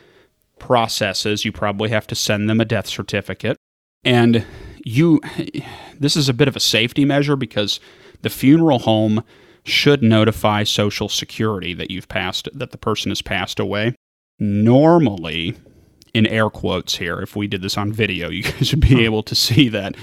processes. 0.59 1.45
You 1.45 1.51
probably 1.51 1.89
have 1.89 2.07
to 2.09 2.15
send 2.15 2.49
them 2.49 2.61
a 2.61 2.65
death 2.65 2.87
certificate. 2.87 3.57
And 4.05 4.45
you, 4.89 5.21
this 5.99 6.17
is 6.17 6.29
a 6.29 6.35
bit 6.35 6.49
of 6.49 6.57
a 6.57 6.61
safety 6.61 7.05
measure 7.05 7.37
because 7.37 7.81
the 8.23 8.31
funeral 8.31 8.81
home 8.81 9.23
should 9.65 10.03
notify 10.03 10.65
Social 10.65 11.09
Security 11.09 11.75
that 11.75 11.91
you've 11.91 12.09
passed, 12.09 12.49
that 12.55 12.71
the 12.71 12.79
person 12.79 13.11
has 13.11 13.23
passed 13.23 13.61
away. 13.61 13.95
Normally, 14.39 15.57
in 16.15 16.27
air 16.27 16.49
quotes 16.49 16.97
here, 16.97 17.21
if 17.21 17.37
we 17.37 17.47
did 17.47 17.63
this 17.63 17.77
on 17.77 17.93
video, 17.93 18.31
you 18.31 18.43
guys 18.43 18.73
would 18.73 18.81
be 18.81 19.05
able 19.05 19.23
to 19.25 19.35
see 19.35 19.69
that. 19.69 19.95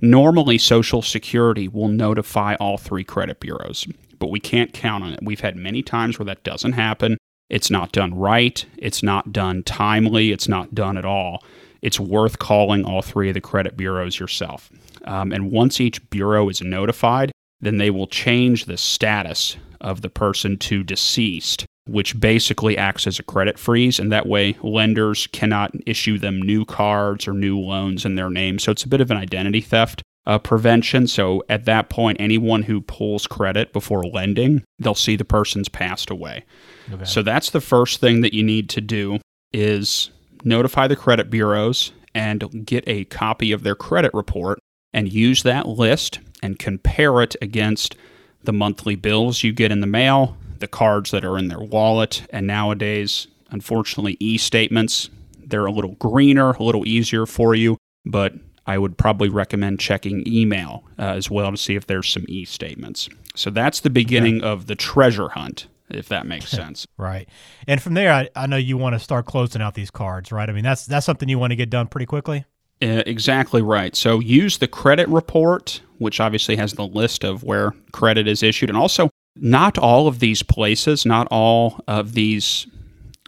Normally, 0.00 0.56
Social 0.56 1.02
Security 1.02 1.68
will 1.68 1.88
notify 1.88 2.54
all 2.54 2.78
three 2.78 3.04
credit 3.04 3.40
bureaus, 3.40 3.86
but 4.18 4.30
we 4.30 4.40
can't 4.40 4.72
count 4.72 5.04
on 5.04 5.12
it. 5.12 5.20
We've 5.22 5.40
had 5.40 5.56
many 5.56 5.82
times 5.82 6.18
where 6.18 6.26
that 6.26 6.42
doesn't 6.42 6.72
happen. 6.72 7.18
It's 7.50 7.70
not 7.70 7.92
done 7.92 8.14
right. 8.14 8.64
It's 8.78 9.02
not 9.02 9.32
done 9.32 9.64
timely. 9.64 10.32
It's 10.32 10.48
not 10.48 10.74
done 10.74 10.96
at 10.96 11.04
all. 11.04 11.42
It's 11.82 12.00
worth 12.00 12.38
calling 12.38 12.84
all 12.84 13.02
three 13.02 13.28
of 13.28 13.34
the 13.34 13.40
credit 13.40 13.76
bureaus 13.76 14.18
yourself. 14.18 14.70
Um, 15.04 15.32
and 15.32 15.50
once 15.50 15.80
each 15.80 16.08
bureau 16.10 16.48
is 16.48 16.60
notified, 16.60 17.32
then 17.60 17.78
they 17.78 17.90
will 17.90 18.06
change 18.06 18.64
the 18.64 18.76
status 18.76 19.56
of 19.80 20.02
the 20.02 20.10
person 20.10 20.56
to 20.58 20.82
deceased, 20.82 21.64
which 21.86 22.18
basically 22.18 22.76
acts 22.76 23.06
as 23.06 23.18
a 23.18 23.22
credit 23.22 23.58
freeze. 23.58 23.98
And 23.98 24.12
that 24.12 24.26
way, 24.26 24.56
lenders 24.62 25.26
cannot 25.28 25.72
issue 25.86 26.18
them 26.18 26.40
new 26.40 26.64
cards 26.64 27.26
or 27.26 27.32
new 27.32 27.58
loans 27.58 28.04
in 28.04 28.14
their 28.14 28.30
name. 28.30 28.58
So 28.58 28.72
it's 28.72 28.84
a 28.84 28.88
bit 28.88 29.00
of 29.00 29.10
an 29.10 29.16
identity 29.16 29.60
theft 29.60 30.02
uh, 30.26 30.38
prevention. 30.38 31.06
So 31.06 31.42
at 31.48 31.64
that 31.64 31.88
point, 31.88 32.18
anyone 32.20 32.62
who 32.62 32.80
pulls 32.82 33.26
credit 33.26 33.72
before 33.72 34.04
lending, 34.04 34.64
they'll 34.78 34.94
see 34.94 35.16
the 35.16 35.24
person's 35.24 35.68
passed 35.68 36.10
away. 36.10 36.44
Okay. 36.92 37.04
So 37.04 37.22
that's 37.22 37.50
the 37.50 37.60
first 37.60 38.00
thing 38.00 38.20
that 38.20 38.34
you 38.34 38.42
need 38.42 38.68
to 38.70 38.80
do 38.80 39.18
is 39.52 40.10
notify 40.44 40.86
the 40.86 40.96
credit 40.96 41.30
bureaus 41.30 41.92
and 42.14 42.64
get 42.66 42.84
a 42.86 43.04
copy 43.04 43.52
of 43.52 43.62
their 43.62 43.74
credit 43.74 44.12
report 44.14 44.58
and 44.92 45.12
use 45.12 45.42
that 45.42 45.66
list 45.66 46.20
and 46.42 46.58
compare 46.58 47.20
it 47.22 47.36
against 47.40 47.96
the 48.42 48.52
monthly 48.52 48.96
bills 48.96 49.42
you 49.42 49.52
get 49.52 49.70
in 49.70 49.80
the 49.80 49.86
mail, 49.86 50.36
the 50.58 50.66
cards 50.66 51.10
that 51.10 51.24
are 51.24 51.38
in 51.38 51.48
their 51.48 51.60
wallet, 51.60 52.26
and 52.30 52.46
nowadays, 52.46 53.26
unfortunately, 53.50 54.16
e 54.20 54.38
statements. 54.38 55.10
They're 55.38 55.66
a 55.66 55.72
little 55.72 55.94
greener, 55.96 56.52
a 56.52 56.62
little 56.62 56.86
easier 56.86 57.26
for 57.26 57.54
you, 57.54 57.76
but 58.04 58.34
I 58.66 58.78
would 58.78 58.96
probably 58.96 59.28
recommend 59.28 59.80
checking 59.80 60.26
email 60.26 60.84
uh, 60.98 61.02
as 61.02 61.30
well 61.30 61.50
to 61.50 61.56
see 61.56 61.76
if 61.76 61.86
there's 61.86 62.08
some 62.08 62.24
e 62.28 62.44
statements. 62.44 63.08
So 63.34 63.50
that's 63.50 63.80
the 63.80 63.90
beginning 63.90 64.42
of 64.42 64.66
the 64.66 64.74
treasure 64.74 65.28
hunt, 65.30 65.66
if 65.90 66.08
that 66.08 66.26
makes 66.26 66.50
sense. 66.50 66.86
right. 66.96 67.28
And 67.66 67.80
from 67.80 67.94
there, 67.94 68.12
I, 68.12 68.28
I 68.36 68.46
know 68.46 68.56
you 68.56 68.76
want 68.76 68.94
to 68.94 68.98
start 68.98 69.26
closing 69.26 69.62
out 69.62 69.74
these 69.74 69.90
cards, 69.90 70.32
right? 70.32 70.48
I 70.48 70.52
mean, 70.52 70.64
that's 70.64 70.86
that's 70.86 71.06
something 71.06 71.28
you 71.28 71.38
want 71.38 71.52
to 71.52 71.56
get 71.56 71.70
done 71.70 71.88
pretty 71.88 72.06
quickly. 72.06 72.44
Uh, 72.82 73.02
exactly 73.04 73.60
right. 73.60 73.94
So 73.94 74.20
use 74.20 74.58
the 74.58 74.68
credit 74.68 75.06
report, 75.08 75.82
which 75.98 76.18
obviously 76.18 76.56
has 76.56 76.72
the 76.72 76.86
list 76.86 77.24
of 77.24 77.44
where 77.44 77.74
credit 77.92 78.26
is 78.26 78.42
issued, 78.42 78.70
and 78.70 78.78
also 78.78 79.10
not 79.36 79.76
all 79.76 80.08
of 80.08 80.18
these 80.18 80.42
places, 80.42 81.04
not 81.04 81.28
all 81.30 81.80
of 81.86 82.14
these 82.14 82.66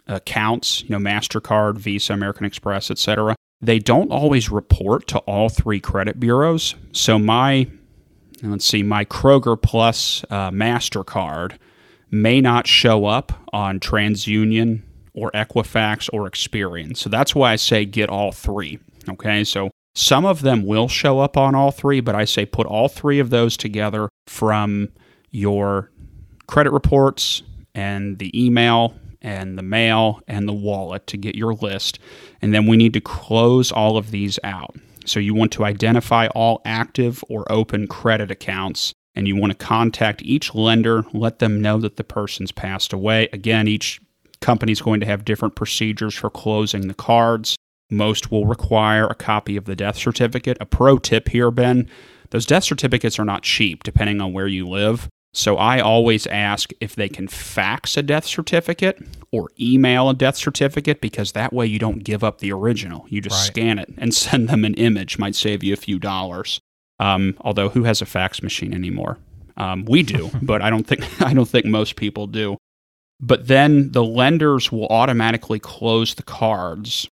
accounts, 0.07 0.81
you 0.83 0.89
know, 0.89 0.97
Mastercard, 0.97 1.77
Visa, 1.77 2.13
American 2.13 2.45
Express, 2.45 2.89
etc. 2.89 3.35
They 3.61 3.79
don't 3.79 4.11
always 4.11 4.49
report 4.49 5.07
to 5.07 5.19
all 5.19 5.49
three 5.49 5.79
credit 5.79 6.19
bureaus. 6.19 6.75
So 6.91 7.17
my 7.17 7.67
let's 8.41 8.65
see, 8.65 8.83
my 8.83 9.05
Kroger 9.05 9.61
Plus 9.61 10.25
uh, 10.29 10.51
Mastercard 10.51 11.57
may 12.13 12.39
not 12.39 12.67
show 12.67 13.05
up 13.05 13.33
on 13.51 13.79
TransUnion 13.79 14.83
or 15.15 15.31
Equifax 15.31 16.09
or 16.13 16.29
Experian. 16.29 16.95
So 16.95 17.09
that's 17.09 17.33
why 17.33 17.51
I 17.51 17.55
say 17.55 17.85
get 17.85 18.09
all 18.09 18.31
three. 18.31 18.79
Okay, 19.09 19.43
so 19.43 19.71
some 19.95 20.25
of 20.25 20.41
them 20.41 20.65
will 20.65 20.87
show 20.87 21.19
up 21.19 21.37
on 21.37 21.55
all 21.55 21.71
three, 21.71 22.01
but 22.01 22.15
I 22.15 22.25
say 22.25 22.45
put 22.45 22.67
all 22.67 22.87
three 22.87 23.19
of 23.19 23.31
those 23.31 23.57
together 23.57 24.09
from 24.27 24.89
your 25.31 25.91
credit 26.47 26.71
reports 26.71 27.41
and 27.73 28.19
the 28.19 28.31
email 28.39 28.95
and 29.21 29.57
the 29.57 29.63
mail 29.63 30.19
and 30.27 30.47
the 30.47 30.53
wallet 30.53 31.07
to 31.07 31.17
get 31.17 31.35
your 31.35 31.53
list. 31.53 31.97
And 32.41 32.53
then 32.53 32.67
we 32.67 32.77
need 32.77 32.93
to 32.93 33.01
close 33.01 33.71
all 33.71 33.97
of 33.97 34.11
these 34.11 34.39
out. 34.43 34.75
So 35.05 35.19
you 35.19 35.33
want 35.33 35.51
to 35.53 35.65
identify 35.65 36.27
all 36.27 36.61
active 36.63 37.23
or 37.27 37.51
open 37.51 37.87
credit 37.87 38.29
accounts 38.29 38.93
and 39.15 39.27
you 39.27 39.35
want 39.35 39.51
to 39.51 39.65
contact 39.65 40.21
each 40.23 40.55
lender, 40.55 41.05
let 41.13 41.39
them 41.39 41.61
know 41.61 41.77
that 41.79 41.97
the 41.97 42.03
person's 42.03 42.51
passed 42.51 42.93
away. 42.93 43.29
Again, 43.33 43.67
each 43.67 44.01
company 44.41 44.71
is 44.71 44.81
going 44.81 44.99
to 44.99 45.05
have 45.05 45.25
different 45.25 45.55
procedures 45.55 46.15
for 46.15 46.29
closing 46.29 46.87
the 46.87 46.93
cards. 46.93 47.55
Most 47.89 48.31
will 48.31 48.45
require 48.45 49.05
a 49.05 49.15
copy 49.15 49.55
of 49.55 49.65
the 49.65 49.75
death 49.75 49.97
certificate. 49.97 50.57
A 50.59 50.65
pro 50.65 50.97
tip 50.97 51.29
here, 51.29 51.51
Ben 51.51 51.89
those 52.33 52.47
death 52.47 52.63
certificates 52.63 53.19
are 53.19 53.25
not 53.25 53.43
cheap 53.43 53.83
depending 53.83 54.19
on 54.19 54.33
where 54.33 54.47
you 54.47 54.67
live. 54.67 55.07
So 55.35 55.57
I 55.57 55.79
always 55.79 56.25
ask 56.27 56.71
if 56.81 56.95
they 56.95 57.07
can 57.07 57.27
fax 57.27 57.95
a 57.95 58.01
death 58.01 58.25
certificate 58.25 58.99
or 59.31 59.49
email 59.59 60.09
a 60.09 60.15
death 60.15 60.35
certificate 60.35 60.99
because 60.99 61.33
that 61.33 61.53
way 61.53 61.67
you 61.67 61.77
don't 61.77 62.03
give 62.03 62.23
up 62.23 62.39
the 62.39 62.51
original. 62.51 63.05
You 63.07 63.21
just 63.21 63.35
right. 63.35 63.45
scan 63.45 63.77
it 63.77 63.93
and 63.99 64.13
send 64.15 64.49
them 64.49 64.65
an 64.65 64.73
image. 64.73 65.19
Might 65.19 65.35
save 65.35 65.63
you 65.63 65.73
a 65.73 65.77
few 65.77 65.99
dollars. 65.99 66.59
Um, 67.03 67.35
although 67.41 67.69
who 67.69 67.83
has 67.83 68.01
a 68.01 68.05
fax 68.05 68.41
machine 68.41 68.73
anymore? 68.73 69.17
Um, 69.57 69.85
we 69.85 70.03
do, 70.03 70.31
but 70.41 70.61
I 70.61 70.69
don't 70.69 70.87
think 70.87 71.21
I 71.21 71.33
don't 71.33 71.49
think 71.49 71.65
most 71.65 71.95
people 71.95 72.27
do. 72.27 72.57
But 73.19 73.47
then 73.47 73.91
the 73.91 74.03
lenders 74.03 74.71
will 74.71 74.87
automatically 74.87 75.59
close 75.59 76.15
the 76.15 76.23
cards 76.23 77.07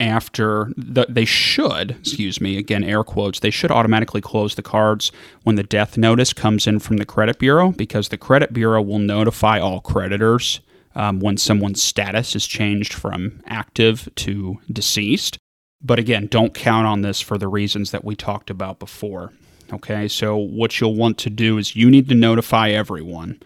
after 0.00 0.72
the, 0.76 1.06
they 1.08 1.24
should, 1.24 1.92
excuse 1.92 2.40
me, 2.40 2.56
again, 2.56 2.82
air 2.82 3.04
quotes, 3.04 3.38
they 3.38 3.50
should 3.50 3.70
automatically 3.70 4.20
close 4.20 4.54
the 4.54 4.62
cards 4.62 5.12
when 5.44 5.56
the 5.56 5.62
death 5.62 5.96
notice 5.96 6.32
comes 6.32 6.66
in 6.66 6.78
from 6.78 6.96
the 6.96 7.04
credit 7.04 7.38
bureau 7.38 7.70
because 7.70 8.08
the 8.08 8.16
credit 8.18 8.52
bureau 8.52 8.82
will 8.82 8.98
notify 8.98 9.60
all 9.60 9.80
creditors 9.80 10.60
um, 10.94 11.20
when 11.20 11.36
someone's 11.36 11.82
status 11.82 12.34
is 12.34 12.46
changed 12.46 12.92
from 12.92 13.40
active 13.46 14.08
to 14.16 14.58
deceased. 14.72 15.38
But 15.82 15.98
again, 15.98 16.26
don't 16.26 16.54
count 16.54 16.86
on 16.86 17.02
this 17.02 17.20
for 17.20 17.38
the 17.38 17.48
reasons 17.48 17.90
that 17.90 18.04
we 18.04 18.14
talked 18.14 18.50
about 18.50 18.78
before. 18.78 19.32
Okay, 19.72 20.06
so 20.06 20.36
what 20.36 20.80
you'll 20.80 20.94
want 20.94 21.18
to 21.18 21.30
do 21.30 21.58
is 21.58 21.74
you 21.74 21.90
need 21.90 22.08
to 22.08 22.14
notify 22.14 22.70
everyone, 22.70 23.40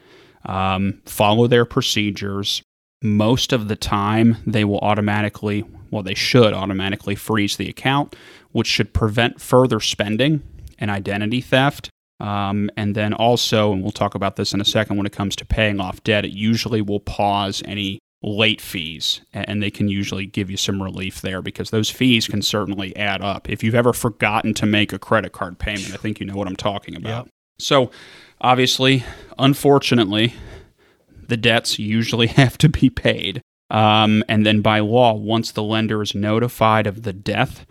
um, 0.45 1.01
follow 1.07 1.47
their 1.47 1.65
procedures. 1.65 2.63
Most 3.03 3.53
of 3.53 3.69
the 3.69 3.77
time, 3.77 4.39
they 4.47 4.65
will 4.65 4.79
automatically 4.79 5.65
well, 5.91 6.03
they 6.03 6.15
should 6.15 6.53
automatically 6.53 7.15
freeze 7.15 7.57
the 7.57 7.69
account, 7.69 8.17
which 8.53 8.67
should 8.67 8.93
prevent 8.93 9.41
further 9.41 9.81
spending 9.81 10.43
and 10.79 10.91
identity 10.91 11.41
theft. 11.41 11.91
Um, 12.19 12.71
and 12.77 12.95
then 12.95 13.13
also, 13.13 13.73
and 13.73 13.83
we'll 13.83 13.93
talk 13.93 14.15
about 14.15 14.37
this 14.37 14.55
in 14.55 14.61
a 14.61 14.65
second, 14.65 14.97
when 14.97 15.07
it 15.07 15.13
comes 15.13 15.37
to 15.37 15.45
paying 15.45 15.81
off 15.81 16.03
debt, 16.03 16.25
it 16.25 16.33
usually 16.33 16.81
will 16.81 17.01
pause 17.01 17.63
any 17.67 17.99
late 18.23 18.61
fees, 18.61 19.21
and 19.33 19.63
they 19.63 19.71
can 19.71 19.89
usually 19.89 20.27
give 20.27 20.51
you 20.51 20.57
some 20.57 20.83
relief 20.83 21.21
there 21.21 21.43
because 21.43 21.71
those 21.71 21.91
fees 21.91 22.27
can 22.27 22.43
certainly 22.43 22.97
add 22.97 23.23
up. 23.23 23.49
If 23.49 23.63
you've 23.63 23.75
ever 23.75 23.93
forgotten 23.93 24.55
to 24.55 24.67
make 24.67 24.93
a 24.93 24.99
credit 24.99 25.33
card 25.33 25.59
payment, 25.59 25.93
I 25.93 25.97
think 25.97 26.21
you 26.21 26.27
know 26.27 26.37
what 26.37 26.49
I'm 26.49 26.57
talking 26.57 26.97
about. 26.97 27.27
Yep. 27.27 27.29
So, 27.59 27.91
obviously, 28.41 29.05
unfortunately, 29.39 30.35
the 31.29 31.37
debts 31.37 31.79
usually 31.79 32.27
have 32.39 32.59
to 32.59 32.69
be 32.69 32.91
paid. 32.91 33.43
Um, 33.71 34.23
and 34.29 34.47
then 34.47 34.61
by 34.61 34.81
law, 34.81 35.15
once 35.15 35.51
the 35.51 35.63
lender 35.63 36.01
is 36.03 36.15
notified 36.15 36.87
of 36.87 37.03
the 37.03 37.13
death, 37.13 37.67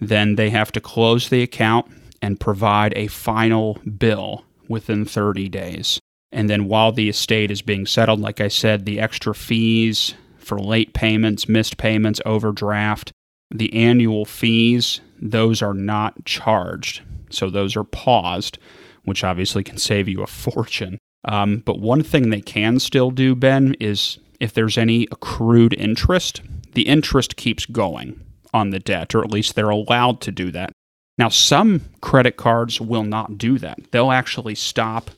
then 0.00 0.34
they 0.34 0.50
have 0.50 0.72
to 0.72 0.80
close 0.80 1.28
the 1.28 1.42
account 1.42 1.86
and 2.20 2.40
provide 2.40 2.92
a 2.96 3.06
final 3.06 3.74
bill 3.98 4.44
within 4.68 5.04
30 5.04 5.48
days. 5.48 5.99
And 6.32 6.48
then 6.48 6.66
while 6.66 6.92
the 6.92 7.08
estate 7.08 7.50
is 7.50 7.62
being 7.62 7.86
settled, 7.86 8.20
like 8.20 8.40
I 8.40 8.48
said, 8.48 8.84
the 8.84 9.00
extra 9.00 9.34
fees 9.34 10.14
for 10.38 10.58
late 10.58 10.94
payments, 10.94 11.48
missed 11.48 11.76
payments, 11.76 12.20
overdraft, 12.24 13.12
the 13.50 13.72
annual 13.74 14.24
fees, 14.24 15.00
those 15.20 15.60
are 15.60 15.74
not 15.74 16.24
charged. 16.24 17.02
So 17.30 17.50
those 17.50 17.76
are 17.76 17.84
paused, 17.84 18.58
which 19.04 19.24
obviously 19.24 19.64
can 19.64 19.78
save 19.78 20.08
you 20.08 20.22
a 20.22 20.26
fortune. 20.28 20.98
Um, 21.24 21.58
but 21.58 21.80
one 21.80 22.02
thing 22.02 22.30
they 22.30 22.40
can 22.40 22.78
still 22.78 23.10
do, 23.10 23.34
Ben, 23.34 23.74
is 23.80 24.18
if 24.38 24.54
there's 24.54 24.78
any 24.78 25.06
accrued 25.12 25.74
interest, 25.74 26.40
the 26.72 26.88
interest 26.88 27.36
keeps 27.36 27.66
going 27.66 28.20
on 28.54 28.70
the 28.70 28.78
debt, 28.78 29.14
or 29.14 29.22
at 29.22 29.30
least 29.30 29.54
they're 29.54 29.68
allowed 29.68 30.20
to 30.22 30.32
do 30.32 30.50
that. 30.50 30.72
Now, 31.18 31.28
some 31.28 31.82
credit 32.00 32.36
cards 32.36 32.80
will 32.80 33.04
not 33.04 33.36
do 33.36 33.58
that. 33.58 33.78
They'll 33.90 34.12
actually 34.12 34.54
stop 34.54 35.10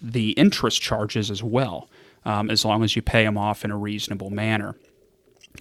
the 0.00 0.30
interest 0.32 0.80
charges 0.80 1.30
as 1.30 1.42
well, 1.42 1.88
um, 2.24 2.50
as 2.50 2.64
long 2.64 2.82
as 2.82 2.96
you 2.96 3.02
pay 3.02 3.24
them 3.24 3.38
off 3.38 3.64
in 3.64 3.70
a 3.70 3.76
reasonable 3.76 4.30
manner. 4.30 4.76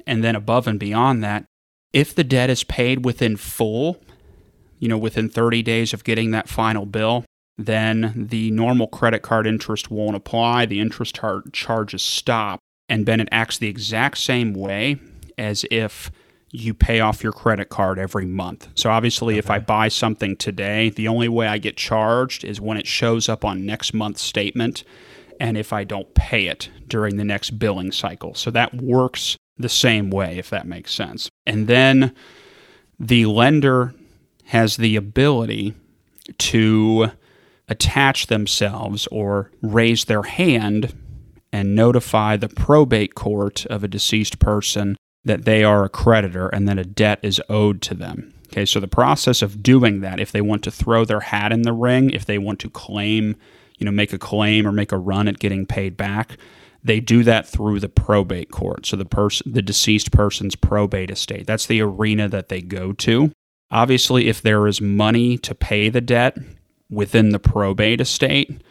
And 0.05 0.23
then 0.23 0.35
above 0.35 0.67
and 0.67 0.79
beyond 0.79 1.23
that, 1.23 1.45
if 1.93 2.13
the 2.13 2.23
debt 2.23 2.49
is 2.49 2.63
paid 2.63 3.03
within 3.05 3.37
full, 3.37 4.01
you 4.77 4.87
know, 4.87 4.97
within 4.97 5.29
30 5.29 5.63
days 5.63 5.93
of 5.93 6.03
getting 6.03 6.31
that 6.31 6.47
final 6.47 6.85
bill, 6.85 7.25
then 7.57 8.13
the 8.29 8.51
normal 8.51 8.87
credit 8.87 9.21
card 9.21 9.45
interest 9.45 9.91
won't 9.91 10.15
apply. 10.15 10.65
The 10.65 10.79
interest 10.79 11.15
tar- 11.15 11.43
charges 11.51 12.01
stop. 12.01 12.59
And 12.87 13.05
then 13.05 13.19
it 13.19 13.27
acts 13.31 13.57
the 13.57 13.67
exact 13.67 14.17
same 14.17 14.53
way 14.53 14.97
as 15.37 15.65
if 15.69 16.11
you 16.51 16.73
pay 16.73 16.99
off 16.99 17.23
your 17.23 17.31
credit 17.31 17.69
card 17.69 17.99
every 17.99 18.25
month. 18.25 18.67
So 18.75 18.89
obviously, 18.89 19.35
okay. 19.35 19.39
if 19.39 19.49
I 19.49 19.59
buy 19.59 19.87
something 19.87 20.35
today, 20.35 20.89
the 20.89 21.07
only 21.07 21.29
way 21.29 21.47
I 21.47 21.57
get 21.57 21.77
charged 21.77 22.43
is 22.43 22.59
when 22.59 22.77
it 22.77 22.87
shows 22.87 23.29
up 23.29 23.45
on 23.45 23.65
next 23.65 23.93
month's 23.93 24.21
statement 24.21 24.83
and 25.39 25.57
if 25.57 25.71
I 25.71 25.83
don't 25.83 26.13
pay 26.15 26.47
it 26.47 26.69
during 26.87 27.17
the 27.17 27.23
next 27.23 27.51
billing 27.59 27.91
cycle. 27.91 28.33
So 28.33 28.51
that 28.51 28.73
works 28.73 29.37
the 29.57 29.69
same 29.69 30.09
way, 30.09 30.37
if 30.37 30.49
that 30.49 30.67
makes 30.67 30.93
sense. 30.93 31.29
And 31.45 31.67
then 31.67 32.13
the 32.99 33.25
lender 33.25 33.93
has 34.45 34.77
the 34.77 34.95
ability 34.95 35.75
to 36.37 37.11
attach 37.67 38.27
themselves 38.27 39.07
or 39.07 39.51
raise 39.61 40.05
their 40.05 40.23
hand 40.23 40.93
and 41.53 41.75
notify 41.75 42.35
the 42.37 42.49
probate 42.49 43.15
court 43.15 43.65
of 43.67 43.83
a 43.83 43.87
deceased 43.87 44.39
person 44.39 44.97
that 45.25 45.45
they 45.45 45.63
are 45.63 45.83
a 45.83 45.89
creditor 45.89 46.47
and 46.47 46.67
that 46.67 46.77
a 46.77 46.85
debt 46.85 47.19
is 47.21 47.41
owed 47.49 47.81
to 47.83 47.93
them. 47.93 48.33
Okay, 48.47 48.65
so 48.65 48.79
the 48.79 48.87
process 48.87 49.41
of 49.41 49.61
doing 49.61 50.01
that, 50.01 50.19
if 50.19 50.31
they 50.31 50.41
want 50.41 50.63
to 50.63 50.71
throw 50.71 51.05
their 51.05 51.19
hat 51.19 51.51
in 51.51 51.61
the 51.61 51.73
ring, 51.73 52.09
if 52.09 52.25
they 52.25 52.39
want 52.39 52.59
to 52.59 52.69
claim, 52.69 53.35
you 53.77 53.85
know, 53.85 53.91
make 53.91 54.11
a 54.11 54.17
claim 54.17 54.65
or 54.65 54.71
make 54.71 54.91
a 54.91 54.97
run 54.97 55.27
at 55.27 55.39
getting 55.39 55.65
paid 55.67 55.95
back, 55.95 56.37
they 56.83 56.99
do 56.99 57.23
that 57.23 57.47
through 57.47 57.79
the 57.79 57.89
probate 57.89 58.51
court. 58.51 58.85
So 58.85 58.95
the 58.95 59.05
person, 59.05 59.51
the 59.51 59.61
deceased 59.61 60.11
person's 60.11 60.55
probate 60.55 61.11
estate. 61.11 61.45
That's 61.45 61.67
the 61.67 61.81
arena 61.81 62.27
that 62.29 62.49
they 62.49 62.61
go 62.61 62.93
to. 62.93 63.31
Obviously, 63.69 64.27
if 64.27 64.41
there 64.41 64.65
is 64.65 64.81
money 64.81 65.37
to 65.39 65.53
pay 65.53 65.89
the 65.89 66.01
debt 66.01 66.37
within 66.89 67.29
the 67.29 67.39
probate 67.39 68.01
estate, 68.01 68.61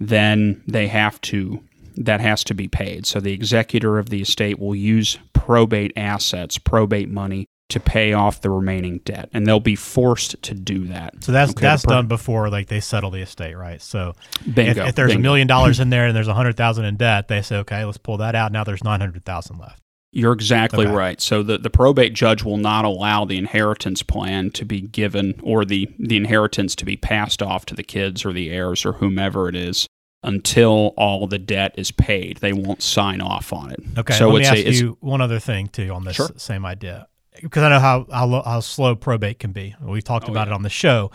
then 0.00 0.62
they 0.66 0.88
have 0.88 1.20
to 1.20 1.62
that 1.98 2.20
has 2.20 2.44
to 2.44 2.54
be 2.54 2.68
paid. 2.68 3.06
So 3.06 3.20
the 3.20 3.32
executor 3.32 3.98
of 3.98 4.10
the 4.10 4.22
estate 4.22 4.58
will 4.58 4.74
use 4.74 5.18
probate 5.32 5.92
assets, 5.96 6.58
probate 6.58 7.08
money 7.08 7.46
to 7.70 7.80
pay 7.80 8.14
off 8.14 8.40
the 8.40 8.48
remaining 8.48 8.98
debt, 9.04 9.28
and 9.32 9.46
they'll 9.46 9.60
be 9.60 9.76
forced 9.76 10.40
to 10.42 10.54
do 10.54 10.86
that. 10.86 11.22
So 11.22 11.32
that's 11.32 11.50
okay, 11.50 11.60
that's 11.60 11.84
pro- 11.84 11.96
done 11.96 12.06
before 12.06 12.48
like 12.48 12.68
they 12.68 12.80
settle 12.80 13.10
the 13.10 13.20
estate, 13.20 13.54
right? 13.54 13.82
So 13.82 14.14
bingo, 14.54 14.82
if, 14.82 14.88
if 14.90 14.94
there's 14.94 15.14
a 15.14 15.18
million 15.18 15.46
dollars 15.46 15.80
in 15.80 15.90
there 15.90 16.06
and 16.06 16.16
there's 16.16 16.28
a 16.28 16.34
hundred 16.34 16.56
thousand 16.56 16.86
in 16.86 16.96
debt, 16.96 17.28
they 17.28 17.42
say, 17.42 17.56
okay, 17.58 17.84
let's 17.84 17.98
pull 17.98 18.16
that 18.18 18.34
out. 18.34 18.52
Now 18.52 18.64
there's 18.64 18.84
nine 18.84 19.00
hundred 19.00 19.24
thousand 19.24 19.58
left. 19.58 19.82
You're 20.10 20.32
exactly 20.32 20.86
okay. 20.86 20.94
right. 20.94 21.20
So 21.20 21.42
the, 21.42 21.58
the 21.58 21.68
probate 21.68 22.14
judge 22.14 22.42
will 22.42 22.56
not 22.56 22.86
allow 22.86 23.26
the 23.26 23.36
inheritance 23.36 24.02
plan 24.02 24.50
to 24.52 24.64
be 24.64 24.80
given 24.80 25.38
or 25.42 25.66
the, 25.66 25.86
the 25.98 26.16
inheritance 26.16 26.74
to 26.76 26.86
be 26.86 26.96
passed 26.96 27.42
off 27.42 27.66
to 27.66 27.74
the 27.74 27.82
kids 27.82 28.24
or 28.24 28.32
the 28.32 28.50
heirs 28.50 28.86
or 28.86 28.94
whomever 28.94 29.50
it 29.50 29.54
is 29.54 29.86
until 30.22 30.94
all 30.96 31.26
the 31.26 31.38
debt 31.38 31.74
is 31.76 31.90
paid. 31.90 32.38
They 32.38 32.52
won't 32.52 32.82
sign 32.82 33.20
off 33.20 33.52
on 33.52 33.70
it. 33.70 33.80
Okay. 33.96 34.14
So 34.14 34.28
let 34.28 34.40
me 34.40 34.46
ask 34.46 34.66
a, 34.66 34.72
you 34.72 34.96
one 35.00 35.20
other 35.20 35.38
thing 35.38 35.68
too 35.68 35.90
on 35.90 36.04
this 36.04 36.16
sure. 36.16 36.28
same 36.36 36.66
idea, 36.66 37.06
because 37.40 37.62
I 37.62 37.68
know 37.68 37.80
how, 37.80 38.06
how 38.10 38.42
how 38.42 38.60
slow 38.60 38.96
probate 38.96 39.38
can 39.38 39.52
be. 39.52 39.74
We've 39.80 40.02
talked 40.02 40.28
oh, 40.28 40.32
about 40.32 40.48
yeah. 40.48 40.54
it 40.54 40.56
on 40.56 40.62
the 40.62 40.70
show. 40.70 41.10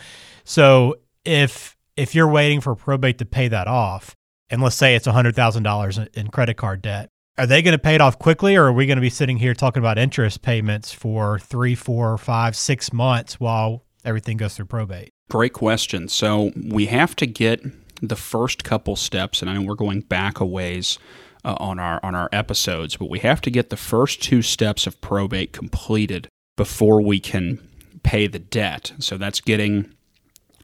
So 0.46 0.96
if 1.26 1.76
if 1.98 2.16
you're 2.16 2.30
waiting 2.30 2.62
for 2.62 2.76
probate 2.76 3.18
to 3.20 3.26
pay 3.26 3.50
that 3.50 3.68
off, 3.68 4.16
and 4.50 4.62
let's 4.62 4.76
say 4.76 4.96
it's 4.96 5.06
hundred 5.06 5.36
thousand 5.36 5.64
dollars 5.64 6.00
in 6.14 6.30
credit 6.30 6.56
card 6.56 6.82
debt, 6.82 7.10
are 7.38 7.46
they 7.46 7.62
going 7.62 7.74
to 7.74 7.80
pay 7.80 7.96
it 7.96 8.02
off 8.02 8.20
quickly, 8.20 8.56
or 8.56 8.66
are 8.66 8.74
we 8.74 8.86
going 8.86 8.98
to 8.98 9.02
be 9.02 9.10
sitting 9.10 9.38
here 9.38 9.54
talking 9.54 9.82
about 9.82 9.98
interest 9.98 10.42
payments 10.42 10.92
for 10.94 11.40
three, 11.40 11.76
four, 11.76 12.18
five, 12.18 12.56
six 12.56 12.94
months 12.94 13.40
while 13.40 13.84
everything 14.06 14.38
goes 14.38 14.56
through 14.56 14.68
probate? 14.68 15.10
Great 15.30 15.54
question. 15.54 16.08
So 16.08 16.52
we 16.56 16.86
have 16.86 17.16
to 17.18 17.26
get 17.26 17.64
the 18.04 18.16
first 18.18 18.64
couple 18.64 18.96
steps, 18.96 19.42
and 19.42 19.50
I 19.50 19.56
know 19.56 19.62
we're 19.62 19.76
going 19.76 20.02
back 20.02 20.40
a 20.40 20.46
ways 20.46 21.00
uh, 21.46 21.56
on 21.58 21.80
our 21.80 22.00
on 22.04 22.16
our 22.16 22.30
episodes, 22.32 22.98
but 22.98 23.10
we 23.10 23.20
have 23.20 23.42
to 23.42 23.50
get 23.50 23.70
the 23.70 23.78
first 23.78 24.22
two 24.22 24.42
steps 24.42 24.86
of 24.86 25.00
probate 25.02 25.54
completed 25.54 26.28
before 26.58 27.02
we 27.02 27.20
can 27.20 27.66
pay 28.04 28.28
the 28.28 28.40
debt. 28.40 28.92
So 29.00 29.18
that's 29.18 29.40
getting 29.40 29.94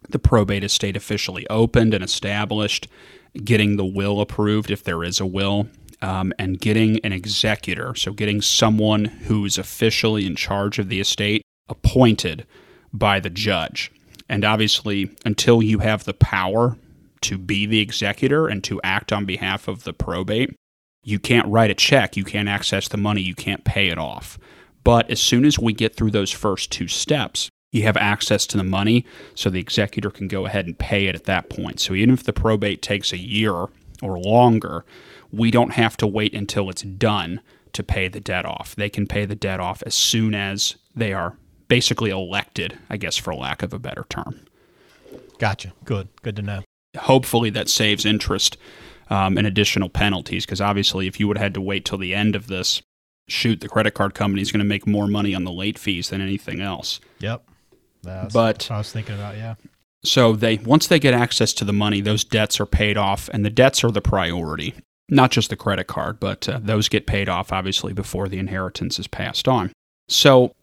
the 0.09 0.19
probate 0.19 0.63
estate 0.63 0.97
officially 0.97 1.47
opened 1.49 1.93
and 1.93 2.03
established, 2.03 2.87
getting 3.43 3.77
the 3.77 3.85
will 3.85 4.19
approved 4.19 4.69
if 4.69 4.83
there 4.83 5.03
is 5.03 5.19
a 5.19 5.25
will, 5.25 5.69
um, 6.01 6.33
and 6.37 6.59
getting 6.59 6.99
an 7.05 7.13
executor. 7.13 7.95
So 7.95 8.11
getting 8.11 8.41
someone 8.41 9.05
who's 9.05 9.57
officially 9.57 10.25
in 10.25 10.35
charge 10.35 10.77
of 10.77 10.89
the 10.89 10.99
estate 10.99 11.41
appointed 11.69 12.45
by 12.91 13.19
the 13.19 13.29
judge. 13.29 13.91
And 14.27 14.43
obviously, 14.43 15.15
until 15.25 15.63
you 15.63 15.79
have 15.79 16.03
the 16.03 16.13
power 16.13 16.77
to 17.21 17.37
be 17.37 17.65
the 17.65 17.79
executor 17.79 18.47
and 18.47 18.63
to 18.63 18.81
act 18.83 19.11
on 19.11 19.25
behalf 19.25 19.67
of 19.67 19.83
the 19.83 19.93
probate, 19.93 20.55
you 21.03 21.19
can't 21.19 21.47
write 21.47 21.71
a 21.71 21.75
check, 21.75 22.17
you 22.17 22.23
can't 22.23 22.49
access 22.49 22.87
the 22.87 22.97
money, 22.97 23.21
you 23.21 23.35
can't 23.35 23.63
pay 23.63 23.87
it 23.87 23.97
off. 23.97 24.37
But 24.83 25.09
as 25.09 25.21
soon 25.21 25.45
as 25.45 25.59
we 25.59 25.73
get 25.73 25.95
through 25.95 26.11
those 26.11 26.31
first 26.31 26.71
two 26.71 26.87
steps, 26.87 27.49
you 27.71 27.83
have 27.83 27.97
access 27.97 28.47
to 28.47 28.57
the 28.57 28.63
money, 28.63 29.05
so 29.35 29.49
the 29.49 29.59
executor 29.59 30.09
can 30.09 30.27
go 30.27 30.45
ahead 30.45 30.65
and 30.65 30.77
pay 30.77 31.05
it 31.05 31.15
at 31.15 31.25
that 31.25 31.49
point. 31.49 31.79
So 31.79 31.93
even 31.93 32.13
if 32.13 32.23
the 32.23 32.33
probate 32.33 32.81
takes 32.81 33.13
a 33.13 33.17
year 33.17 33.53
or 34.01 34.19
longer, 34.19 34.85
we 35.31 35.51
don't 35.51 35.73
have 35.73 35.95
to 35.97 36.07
wait 36.07 36.33
until 36.33 36.69
it's 36.69 36.81
done 36.81 37.41
to 37.73 37.83
pay 37.83 38.07
the 38.07 38.19
debt 38.19 38.45
off. 38.45 38.75
They 38.75 38.89
can 38.89 39.05
pay 39.05 39.25
the 39.25 39.35
debt 39.35 39.59
off 39.59 39.83
as 39.85 39.93
soon 39.93 40.33
as 40.33 40.75
they 40.95 41.13
are 41.13 41.37
basically 41.67 42.09
elected, 42.09 42.79
I 42.89 42.97
guess, 42.97 43.17
for 43.17 43.35
lack 43.35 43.61
of 43.61 43.73
a 43.73 43.79
better 43.79 44.05
term. 44.09 44.39
Gotcha. 45.37 45.73
Good. 45.85 46.07
Good 46.23 46.35
to 46.37 46.41
know 46.41 46.63
hopefully 46.97 47.49
that 47.49 47.69
saves 47.69 48.05
interest 48.05 48.57
um, 49.09 49.37
and 49.37 49.47
additional 49.47 49.89
penalties 49.89 50.45
because 50.45 50.61
obviously 50.61 51.07
if 51.07 51.19
you 51.19 51.27
would 51.27 51.37
have 51.37 51.45
had 51.45 51.53
to 51.53 51.61
wait 51.61 51.85
till 51.85 51.97
the 51.97 52.13
end 52.13 52.35
of 52.35 52.47
this 52.47 52.81
shoot 53.27 53.61
the 53.61 53.69
credit 53.69 53.93
card 53.93 54.13
company 54.13 54.41
is 54.41 54.51
going 54.51 54.59
to 54.59 54.65
make 54.65 54.87
more 54.87 55.07
money 55.07 55.35
on 55.35 55.43
the 55.43 55.51
late 55.51 55.77
fees 55.77 56.09
than 56.09 56.21
anything 56.21 56.61
else. 56.61 56.99
Yep. 57.19 57.43
That's 58.01 58.33
but 58.33 58.71
i 58.71 58.77
was 58.77 58.91
thinking 58.93 59.15
about 59.15 59.35
yeah. 59.35 59.55
so 60.05 60.33
they 60.33 60.55
once 60.57 60.87
they 60.87 60.99
get 60.99 61.13
access 61.13 61.51
to 61.53 61.65
the 61.65 61.73
money 61.73 61.99
those 61.99 62.23
debts 62.23 62.57
are 62.61 62.65
paid 62.65 62.95
off 62.95 63.29
and 63.33 63.43
the 63.43 63.49
debts 63.49 63.83
are 63.83 63.91
the 63.91 63.99
priority 63.99 64.73
not 65.09 65.31
just 65.31 65.49
the 65.49 65.57
credit 65.57 65.87
card 65.87 66.17
but 66.17 66.47
uh, 66.47 66.59
those 66.61 66.87
get 66.87 67.05
paid 67.05 67.27
off 67.27 67.51
obviously 67.51 67.91
before 67.91 68.29
the 68.29 68.39
inheritance 68.39 68.99
is 68.99 69.07
passed 69.07 69.47
on. 69.47 69.71
So 70.07 70.53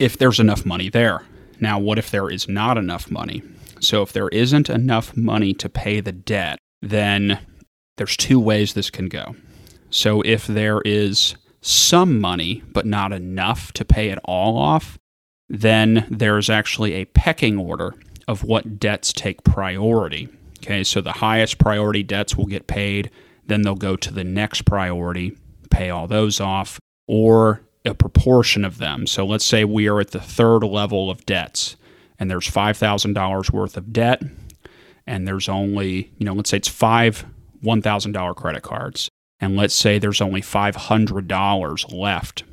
if 0.00 0.18
there's 0.18 0.40
enough 0.40 0.66
money 0.66 0.88
there 0.88 1.22
now 1.60 1.78
what 1.78 1.98
if 1.98 2.10
there 2.10 2.28
is 2.28 2.48
not 2.48 2.76
enough 2.76 3.10
money 3.10 3.42
so 3.82 4.02
if 4.02 4.12
there 4.12 4.28
isn't 4.28 4.70
enough 4.70 5.16
money 5.16 5.52
to 5.54 5.68
pay 5.68 6.00
the 6.00 6.12
debt, 6.12 6.58
then 6.80 7.40
there's 7.96 8.16
two 8.16 8.40
ways 8.40 8.74
this 8.74 8.90
can 8.90 9.08
go. 9.08 9.34
So 9.90 10.22
if 10.22 10.46
there 10.46 10.80
is 10.84 11.36
some 11.60 12.20
money, 12.20 12.62
but 12.72 12.86
not 12.86 13.12
enough 13.12 13.72
to 13.72 13.84
pay 13.84 14.08
it 14.08 14.18
all 14.24 14.56
off, 14.56 14.98
then 15.48 16.06
there's 16.10 16.48
actually 16.48 16.94
a 16.94 17.04
pecking 17.06 17.58
order 17.58 17.94
of 18.26 18.44
what 18.44 18.78
debts 18.78 19.12
take 19.12 19.44
priority. 19.44 20.28
Okay, 20.58 20.84
so 20.84 21.00
the 21.00 21.12
highest 21.12 21.58
priority 21.58 22.02
debts 22.02 22.36
will 22.36 22.46
get 22.46 22.68
paid, 22.68 23.10
then 23.46 23.62
they'll 23.62 23.74
go 23.74 23.96
to 23.96 24.12
the 24.12 24.24
next 24.24 24.62
priority, 24.64 25.36
pay 25.70 25.90
all 25.90 26.06
those 26.06 26.40
off, 26.40 26.78
or 27.08 27.62
a 27.84 27.94
proportion 27.94 28.64
of 28.64 28.78
them. 28.78 29.06
So 29.06 29.26
let's 29.26 29.44
say 29.44 29.64
we 29.64 29.88
are 29.88 30.00
at 30.00 30.12
the 30.12 30.20
third 30.20 30.60
level 30.60 31.10
of 31.10 31.26
debts 31.26 31.76
and 32.22 32.30
there's 32.30 32.48
$5,000 32.48 33.50
worth 33.50 33.76
of 33.76 33.92
debt, 33.92 34.22
and 35.08 35.26
there's 35.26 35.48
only, 35.48 36.12
you 36.18 36.24
know, 36.24 36.34
let's 36.34 36.50
say 36.50 36.56
it's 36.56 36.68
five 36.68 37.26
$1,000 37.64 38.36
credit 38.36 38.62
cards, 38.62 39.08
and 39.40 39.56
let's 39.56 39.74
say 39.74 39.98
there's 39.98 40.20
only 40.20 40.40
$500 40.40 41.92
left, 41.92 42.44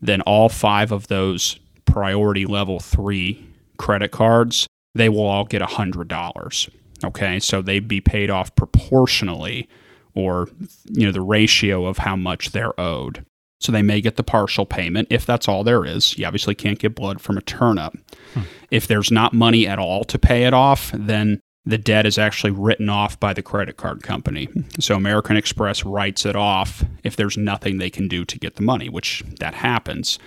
then 0.00 0.20
all 0.20 0.48
five 0.48 0.92
of 0.92 1.08
those 1.08 1.58
priority 1.84 2.46
level 2.46 2.78
three 2.78 3.44
credit 3.76 4.12
cards, 4.12 4.68
they 4.94 5.08
will 5.08 5.26
all 5.26 5.44
get 5.44 5.62
$100. 5.62 6.70
Okay, 7.04 7.40
so 7.40 7.60
they'd 7.60 7.88
be 7.88 8.00
paid 8.00 8.30
off 8.30 8.54
proportionally 8.54 9.68
or 10.14 10.48
you 10.86 11.06
know 11.06 11.12
the 11.12 11.20
ratio 11.20 11.86
of 11.86 11.98
how 11.98 12.14
much 12.14 12.52
they're 12.52 12.78
owed. 12.78 13.24
So 13.60 13.72
they 13.72 13.82
may 13.82 14.00
get 14.00 14.16
the 14.16 14.22
partial 14.22 14.66
payment 14.66 15.08
if 15.10 15.26
that's 15.26 15.48
all 15.48 15.64
there 15.64 15.84
is. 15.84 16.16
You 16.16 16.26
obviously 16.26 16.54
can't 16.54 16.78
get 16.78 16.94
blood 16.94 17.20
from 17.20 17.36
a 17.36 17.42
turnip. 17.42 17.94
Hmm. 18.34 18.42
If 18.70 18.86
there's 18.86 19.10
not 19.10 19.32
money 19.32 19.66
at 19.66 19.78
all 19.78 20.04
to 20.04 20.18
pay 20.18 20.44
it 20.44 20.54
off, 20.54 20.92
then 20.94 21.40
the 21.64 21.76
debt 21.76 22.06
is 22.06 22.18
actually 22.18 22.52
written 22.52 22.88
off 22.88 23.18
by 23.20 23.34
the 23.34 23.42
credit 23.42 23.76
card 23.76 24.02
company. 24.02 24.48
So 24.78 24.94
American 24.94 25.36
Express 25.36 25.84
writes 25.84 26.24
it 26.24 26.36
off 26.36 26.84
if 27.04 27.16
there's 27.16 27.36
nothing 27.36 27.78
they 27.78 27.90
can 27.90 28.08
do 28.08 28.24
to 28.24 28.38
get 28.38 28.54
the 28.54 28.62
money, 28.62 28.88
which 28.88 29.22
that 29.40 29.54
happens. 29.54 30.18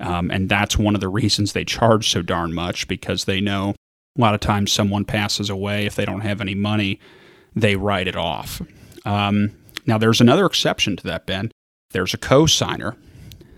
Um, 0.00 0.30
and 0.30 0.48
that's 0.48 0.78
one 0.78 0.94
of 0.94 1.00
the 1.00 1.08
reasons 1.08 1.52
they 1.52 1.64
charge 1.64 2.08
so 2.10 2.22
darn 2.22 2.54
much 2.54 2.86
because 2.86 3.24
they 3.24 3.40
know 3.40 3.74
A 4.16 4.20
lot 4.20 4.34
of 4.34 4.40
times, 4.40 4.72
someone 4.72 5.04
passes 5.04 5.50
away. 5.50 5.86
If 5.86 5.94
they 5.96 6.04
don't 6.04 6.22
have 6.22 6.40
any 6.40 6.54
money, 6.54 6.98
they 7.54 7.76
write 7.76 8.08
it 8.08 8.16
off. 8.16 8.62
Um, 9.04 9.52
now, 9.86 9.98
there's 9.98 10.20
another 10.20 10.46
exception 10.46 10.96
to 10.96 11.04
that, 11.04 11.26
Ben. 11.26 11.50
There's 11.96 12.12
a 12.12 12.18
cosigner, 12.18 12.94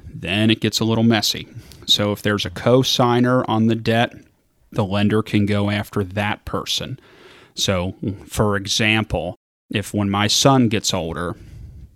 then 0.09 0.49
it 0.49 0.61
gets 0.61 0.79
a 0.79 0.85
little 0.85 1.03
messy. 1.03 1.49
So, 1.87 2.13
if 2.13 2.23
there's 2.23 2.47
a 2.47 2.51
cosigner 2.51 3.45
on 3.49 3.67
the 3.67 3.75
debt, 3.75 4.15
the 4.71 4.85
lender 4.85 5.25
can 5.25 5.45
go 5.45 5.71
after 5.71 6.05
that 6.05 6.45
person. 6.45 7.01
So, 7.57 7.97
for 8.29 8.55
example, 8.55 9.35
if 9.73 9.93
when 9.93 10.09
my 10.09 10.29
son 10.29 10.69
gets 10.69 10.95
older, 10.95 11.35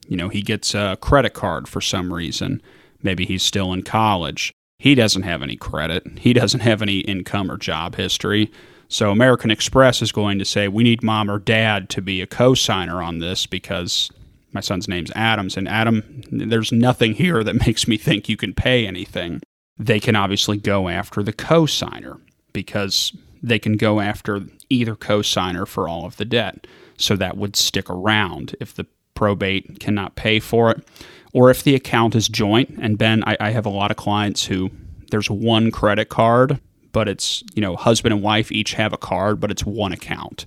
you 0.08 0.16
know, 0.16 0.30
he 0.30 0.42
gets 0.42 0.74
a 0.74 0.98
credit 1.00 1.32
card 1.32 1.68
for 1.68 1.80
some 1.80 2.12
reason, 2.12 2.60
maybe 3.04 3.24
he's 3.24 3.44
still 3.44 3.72
in 3.72 3.82
college, 3.82 4.50
he 4.80 4.96
doesn't 4.96 5.22
have 5.22 5.42
any 5.44 5.54
credit, 5.54 6.04
he 6.18 6.32
doesn't 6.32 6.58
have 6.58 6.82
any 6.82 7.02
income 7.02 7.52
or 7.52 7.56
job 7.56 7.94
history. 7.94 8.50
So 8.88 9.12
American 9.12 9.52
Express 9.52 10.02
is 10.02 10.10
going 10.10 10.40
to 10.40 10.44
say 10.44 10.66
we 10.66 10.82
need 10.82 11.04
mom 11.04 11.30
or 11.30 11.38
dad 11.38 11.88
to 11.90 12.02
be 12.02 12.20
a 12.20 12.26
co-signer 12.26 13.00
on 13.00 13.20
this 13.20 13.46
because 13.46 14.10
my 14.52 14.60
son's 14.60 14.88
name's 14.88 15.10
Adams 15.14 15.56
and 15.56 15.68
Adam 15.68 16.22
there's 16.30 16.72
nothing 16.72 17.14
here 17.14 17.44
that 17.44 17.54
makes 17.66 17.86
me 17.86 17.96
think 17.96 18.28
you 18.28 18.36
can 18.36 18.54
pay 18.54 18.86
anything. 18.86 19.40
They 19.78 20.00
can 20.00 20.16
obviously 20.16 20.58
go 20.58 20.88
after 20.88 21.22
the 21.22 21.32
co-signer 21.32 22.18
because 22.52 23.12
they 23.42 23.58
can 23.58 23.76
go 23.76 24.00
after 24.00 24.42
either 24.68 24.94
co-signer 24.94 25.66
for 25.66 25.88
all 25.88 26.04
of 26.04 26.16
the 26.16 26.24
debt. 26.24 26.66
So 26.96 27.16
that 27.16 27.36
would 27.36 27.56
stick 27.56 27.90
around 27.90 28.54
if 28.60 28.74
the 28.74 28.86
probate 29.14 29.80
cannot 29.80 30.14
pay 30.14 30.40
for 30.40 30.70
it, 30.70 30.86
or 31.32 31.50
if 31.50 31.62
the 31.62 31.74
account 31.74 32.14
is 32.14 32.28
joint. 32.28 32.70
And 32.80 32.98
Ben, 32.98 33.24
I, 33.24 33.36
I 33.40 33.50
have 33.50 33.66
a 33.66 33.70
lot 33.70 33.90
of 33.90 33.96
clients 33.96 34.44
who 34.44 34.70
there's 35.10 35.30
one 35.30 35.70
credit 35.70 36.08
card, 36.08 36.60
but 36.92 37.08
it's 37.08 37.42
you 37.54 37.62
know 37.62 37.76
husband 37.76 38.12
and 38.12 38.22
wife 38.22 38.52
each 38.52 38.74
have 38.74 38.92
a 38.92 38.98
card, 38.98 39.40
but 39.40 39.50
it's 39.50 39.64
one 39.64 39.92
account. 39.92 40.46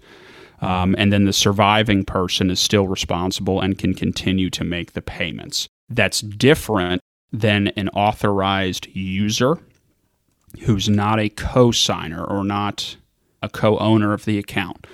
Um, 0.61 0.95
and 0.97 1.11
then 1.11 1.25
the 1.25 1.33
surviving 1.33 2.05
person 2.05 2.49
is 2.49 2.59
still 2.59 2.87
responsible 2.87 3.61
and 3.61 3.77
can 3.77 3.93
continue 3.93 4.49
to 4.51 4.63
make 4.63 4.93
the 4.93 5.01
payments. 5.01 5.67
That's 5.89 6.21
different 6.21 7.01
than 7.31 7.67
an 7.69 7.89
authorized 7.89 8.87
user 8.87 9.59
who's 10.61 10.87
not 10.87 11.19
a 11.19 11.29
co 11.29 11.71
signer 11.71 12.23
or 12.23 12.43
not 12.43 12.95
a 13.41 13.49
co 13.49 13.77
owner 13.77 14.13
of 14.13 14.25
the 14.25 14.37
account. 14.37 14.87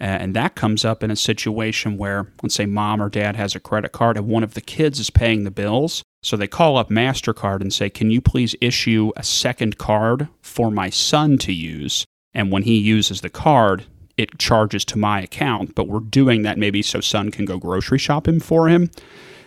And 0.00 0.34
that 0.34 0.56
comes 0.56 0.84
up 0.84 1.02
in 1.02 1.10
a 1.10 1.16
situation 1.16 1.96
where, 1.96 2.26
let's 2.42 2.56
say, 2.56 2.66
mom 2.66 3.00
or 3.00 3.08
dad 3.08 3.36
has 3.36 3.54
a 3.54 3.60
credit 3.60 3.92
card 3.92 4.16
and 4.16 4.26
one 4.26 4.42
of 4.42 4.54
the 4.54 4.60
kids 4.60 4.98
is 4.98 5.08
paying 5.08 5.44
the 5.44 5.50
bills. 5.50 6.02
So 6.22 6.36
they 6.36 6.48
call 6.48 6.76
up 6.76 6.90
MasterCard 6.90 7.60
and 7.60 7.72
say, 7.72 7.88
Can 7.90 8.10
you 8.10 8.20
please 8.20 8.56
issue 8.60 9.12
a 9.16 9.22
second 9.22 9.78
card 9.78 10.28
for 10.42 10.70
my 10.70 10.90
son 10.90 11.38
to 11.38 11.52
use? 11.52 12.04
And 12.34 12.50
when 12.50 12.64
he 12.64 12.76
uses 12.76 13.20
the 13.20 13.30
card, 13.30 13.84
it 14.16 14.38
charges 14.38 14.84
to 14.86 14.98
my 14.98 15.20
account, 15.20 15.74
but 15.74 15.88
we're 15.88 16.00
doing 16.00 16.42
that 16.42 16.58
maybe 16.58 16.82
so 16.82 17.00
son 17.00 17.30
can 17.30 17.44
go 17.44 17.58
grocery 17.58 17.98
shopping 17.98 18.40
for 18.40 18.68
him. 18.68 18.90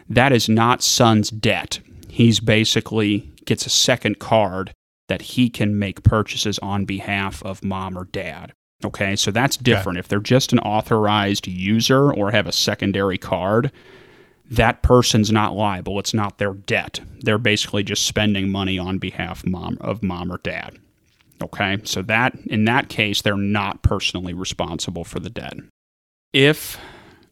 That 0.10 0.32
is 0.32 0.50
not 0.50 0.82
son's 0.82 1.30
debt. 1.30 1.80
He's 2.10 2.40
basically 2.40 3.32
gets 3.46 3.66
a 3.66 3.70
second 3.70 4.20
card 4.20 4.74
that 5.08 5.22
he 5.22 5.50
can 5.50 5.80
make 5.80 6.04
purchases 6.04 6.60
on 6.60 6.86
behalf 6.86 7.42
of 7.44 7.64
mom 7.64 7.98
or 7.98 8.06
dad. 8.06 8.54
Okay, 8.86 9.16
so 9.16 9.32
that's 9.32 9.58
different. 9.58 9.98
Okay. 9.98 10.00
If 10.02 10.08
they're 10.08 10.20
just 10.20 10.54
an 10.54 10.60
authorized 10.60 11.48
user 11.48 12.14
or 12.14 12.32
have 12.32 12.46
a 12.46 12.52
secondary 12.52 13.18
card, 13.18 13.72
that 14.50 14.84
person's 14.84 15.32
not 15.32 15.56
liable. 15.56 16.00
It's 16.00 16.14
not 16.14 16.38
their 16.38 16.54
debt. 16.54 17.00
They're 17.22 17.38
basically 17.38 17.84
just 17.84 18.06
spending 18.06 18.50
money 18.50 18.78
on 18.78 18.98
behalf 18.98 19.46
mom, 19.46 19.78
of 19.82 20.04
mom 20.04 20.32
or 20.32 20.38
dad. 20.38 20.78
Okay, 21.42 21.78
so 21.84 22.02
that 22.04 22.36
in 22.46 22.66
that 22.66 22.90
case, 22.90 23.22
they're 23.22 23.38
not 23.38 23.84
personally 23.84 24.34
responsible 24.34 25.04
for 25.04 25.20
the 25.20 25.30
debt. 25.30 25.54
If 26.34 26.78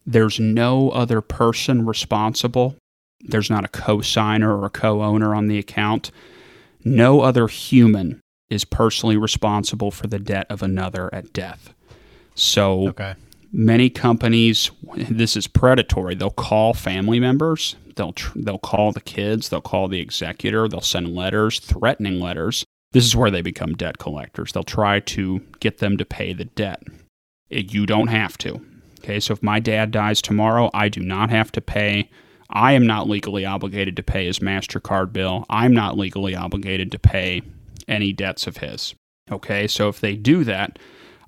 there's 0.06 0.40
no 0.40 0.92
other 0.92 1.22
person 1.22 1.86
responsible, 1.86 2.76
there's 3.22 3.50
not 3.50 3.66
a 3.66 3.70
co-signer 3.70 4.56
or 4.56 4.66
a 4.66 4.70
co-owner 4.70 5.34
on 5.34 5.48
the 5.48 5.58
account, 5.58 6.12
no 6.84 7.22
other 7.22 7.48
human 7.48 8.22
is 8.50 8.64
personally 8.64 9.18
responsible 9.18 9.90
for 9.90 10.06
the 10.06 10.20
debt 10.20 10.46
of 10.50 10.62
another 10.62 11.14
at 11.14 11.34
death. 11.34 11.74
So 12.36 12.90
okay. 12.90 13.16
many 13.52 13.90
companies, 13.90 14.70
this 14.96 15.36
is 15.36 15.48
predatory. 15.48 16.14
They'll 16.14 16.30
call 16.30 16.74
family 16.76 17.20
members. 17.20 17.76
They'll 17.96 18.14
tr- 18.14 18.38
they'll 18.38 18.60
call 18.60 18.92
the 18.92 19.02
kids. 19.02 19.50
They'll 19.50 19.62
call 19.62 19.88
the 19.88 20.00
executor. 20.00 20.68
They'll 20.68 20.82
send 20.82 21.16
letters, 21.16 21.60
threatening 21.60 22.20
letters. 22.20 22.64
This 22.96 23.06
is 23.06 23.14
where 23.14 23.30
they 23.30 23.42
become 23.42 23.74
debt 23.74 23.98
collectors. 23.98 24.54
They'll 24.54 24.64
try 24.64 25.02
to 25.02 25.42
get 25.60 25.80
them 25.80 25.98
to 25.98 26.06
pay 26.06 26.32
the 26.32 26.46
debt. 26.46 26.82
It, 27.50 27.74
you 27.74 27.86
don't 27.86 28.08
have 28.08 28.38
to. 28.38 28.66
Okay, 29.02 29.20
so 29.20 29.34
if 29.34 29.44
my 29.44 29.60
dad 29.60 29.92
dies 29.92 30.22
tomorrow, 30.22 30.70
I 30.74 30.88
do 30.88 31.02
not 31.02 31.30
have 31.30 31.52
to 31.52 31.62
pay 31.62 32.10
I 32.50 32.72
am 32.72 32.88
not 32.88 33.10
legally 33.10 33.46
obligated 33.46 33.98
to 33.98 34.04
pay 34.04 34.28
his 34.28 34.40
MasterCard 34.40 35.12
bill. 35.12 35.46
I'm 35.50 35.74
not 35.74 35.98
legally 35.98 36.38
obligated 36.38 36.90
to 36.94 36.98
pay 36.98 37.42
any 37.86 38.14
debts 38.14 38.48
of 38.48 38.58
his. 38.58 38.96
Okay, 39.30 39.68
so 39.68 39.90
if 39.90 40.00
they 40.00 40.16
do 40.16 40.46
that, 40.46 40.80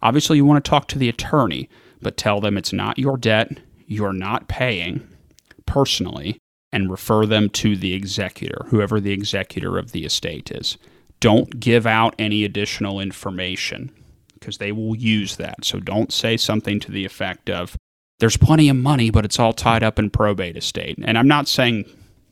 obviously 0.02 0.38
you 0.38 0.46
want 0.46 0.64
to 0.64 0.70
talk 0.70 0.88
to 0.88 0.98
the 0.98 1.10
attorney, 1.10 1.70
but 2.02 2.16
tell 2.16 2.40
them 2.40 2.58
it's 2.58 2.72
not 2.72 2.98
your 2.98 3.18
debt, 3.18 3.60
you're 3.88 4.14
not 4.14 4.48
paying 4.48 5.06
personally, 5.66 6.38
and 6.72 6.90
refer 6.90 7.26
them 7.26 7.50
to 7.50 7.76
the 7.76 7.94
executor, 7.94 8.66
whoever 8.68 9.02
the 9.02 9.12
executor 9.12 9.78
of 9.78 9.92
the 9.92 10.06
estate 10.06 10.50
is. 10.50 10.78
Don't 11.20 11.60
give 11.60 11.86
out 11.88 12.16
any 12.20 12.44
additional 12.44 13.00
information 13.00 13.92
because 14.34 14.58
they 14.58 14.72
will 14.72 14.96
use 14.96 15.38
that. 15.38 15.66
So 15.66 15.80
don't 15.80 16.14
say 16.14 16.38
something 16.38 16.80
to 16.82 16.92
the 16.92 17.06
effect 17.06 17.50
of, 17.50 17.76
there's 18.20 18.38
plenty 18.38 18.70
of 18.70 18.76
money, 18.76 19.10
but 19.10 19.26
it's 19.26 19.40
all 19.40 19.54
tied 19.54 19.84
up 19.84 20.00
in 20.00 20.10
probate 20.10 20.58
estate. 20.58 20.98
And 21.04 21.18
I'm 21.18 21.28
not 21.28 21.48
saying, 21.48 21.86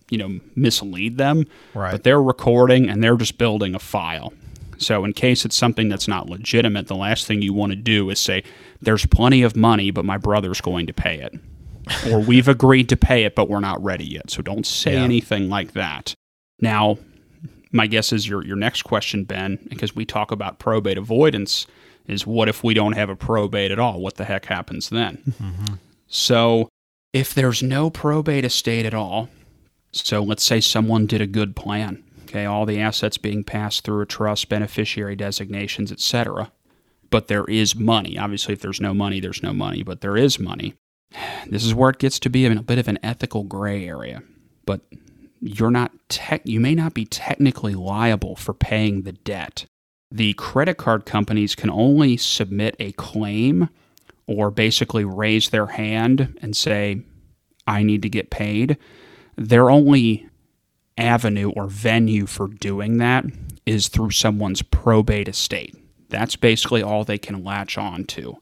you 0.09 0.17
know, 0.17 0.39
mislead 0.55 1.17
them, 1.17 1.45
right. 1.73 1.91
but 1.91 2.03
they're 2.03 2.21
recording 2.21 2.89
and 2.89 3.03
they're 3.03 3.17
just 3.17 3.37
building 3.37 3.75
a 3.75 3.79
file. 3.79 4.33
So 4.77 5.05
in 5.05 5.13
case 5.13 5.45
it's 5.45 5.55
something 5.55 5.89
that's 5.89 6.07
not 6.07 6.29
legitimate, 6.29 6.87
the 6.87 6.95
last 6.95 7.27
thing 7.27 7.41
you 7.41 7.53
want 7.53 7.71
to 7.71 7.75
do 7.75 8.09
is 8.09 8.19
say, 8.19 8.43
there's 8.81 9.05
plenty 9.05 9.41
of 9.41 9.55
money, 9.55 9.91
but 9.91 10.05
my 10.05 10.17
brother's 10.17 10.61
going 10.61 10.87
to 10.87 10.93
pay 10.93 11.19
it. 11.19 11.39
or 12.11 12.19
we've 12.19 12.47
agreed 12.47 12.89
to 12.89 12.97
pay 12.97 13.23
it, 13.23 13.35
but 13.35 13.49
we're 13.49 13.59
not 13.59 13.81
ready 13.83 14.05
yet. 14.05 14.29
So 14.31 14.41
don't 14.41 14.65
say 14.65 14.93
yeah. 14.93 15.03
anything 15.03 15.49
like 15.49 15.73
that. 15.73 16.13
Now, 16.59 16.97
my 17.75 17.87
guess 17.87 18.13
is 18.13 18.27
your, 18.27 18.43
your 18.43 18.55
next 18.55 18.83
question, 18.83 19.25
Ben, 19.25 19.59
because 19.67 19.95
we 19.95 20.05
talk 20.05 20.31
about 20.31 20.57
probate 20.57 20.97
avoidance 20.97 21.67
is 22.07 22.25
what 22.25 22.47
if 22.47 22.63
we 22.63 22.73
don't 22.73 22.93
have 22.93 23.09
a 23.09 23.15
probate 23.15 23.71
at 23.71 23.79
all? 23.79 23.99
What 23.99 24.15
the 24.15 24.25
heck 24.25 24.45
happens 24.45 24.89
then? 24.89 25.21
Mm-hmm. 25.41 25.73
So, 26.07 26.69
if 27.13 27.33
there's 27.33 27.61
no 27.61 27.89
probate 27.89 28.45
estate 28.45 28.85
at 28.85 28.93
all, 28.93 29.29
so 29.91 30.21
let's 30.21 30.43
say 30.43 30.61
someone 30.61 31.05
did 31.05 31.21
a 31.21 31.27
good 31.27 31.55
plan, 31.55 32.03
okay, 32.23 32.45
all 32.45 32.65
the 32.65 32.79
assets 32.79 33.17
being 33.17 33.43
passed 33.43 33.83
through 33.83 34.01
a 34.01 34.05
trust, 34.05 34.49
beneficiary 34.49 35.15
designations, 35.15 35.91
etc. 35.91 36.51
But 37.09 37.27
there 37.27 37.45
is 37.45 37.75
money. 37.75 38.17
Obviously, 38.17 38.53
if 38.53 38.61
there's 38.61 38.81
no 38.81 38.93
money, 38.93 39.19
there's 39.19 39.43
no 39.43 39.53
money, 39.53 39.83
but 39.83 40.01
there 40.01 40.17
is 40.17 40.39
money. 40.39 40.75
This 41.47 41.63
is 41.63 41.75
where 41.75 41.91
it 41.91 41.99
gets 41.99 42.19
to 42.19 42.29
be 42.29 42.45
a 42.47 42.61
bit 42.61 42.79
of 42.79 42.87
an 42.87 42.97
ethical 43.03 43.43
gray 43.43 43.87
area. 43.87 44.23
But 44.65 44.81
you're 45.41 45.71
not 45.71 45.91
tech 46.09 46.41
you 46.45 46.59
may 46.59 46.75
not 46.75 46.93
be 46.93 47.05
technically 47.05 47.75
liable 47.75 48.35
for 48.35 48.53
paying 48.53 49.03
the 49.03 49.11
debt 49.11 49.65
the 50.11 50.33
credit 50.33 50.77
card 50.77 51.05
companies 51.05 51.55
can 51.55 51.69
only 51.69 52.15
submit 52.15 52.75
a 52.79 52.91
claim 52.93 53.69
or 54.27 54.51
basically 54.51 55.05
raise 55.05 55.49
their 55.49 55.67
hand 55.67 56.37
and 56.41 56.55
say, 56.55 57.01
I 57.67 57.83
need 57.83 58.01
to 58.03 58.09
get 58.09 58.29
paid. 58.29 58.77
Their 59.35 59.69
only 59.69 60.27
avenue 60.97 61.51
or 61.51 61.67
venue 61.67 62.25
for 62.25 62.47
doing 62.47 62.97
that 62.97 63.25
is 63.65 63.87
through 63.87 64.11
someone's 64.11 64.61
probate 64.61 65.27
estate. 65.27 65.75
That's 66.09 66.35
basically 66.35 66.81
all 66.81 67.03
they 67.03 67.17
can 67.17 67.43
latch 67.43 67.77
on 67.77 68.05
to. 68.05 68.37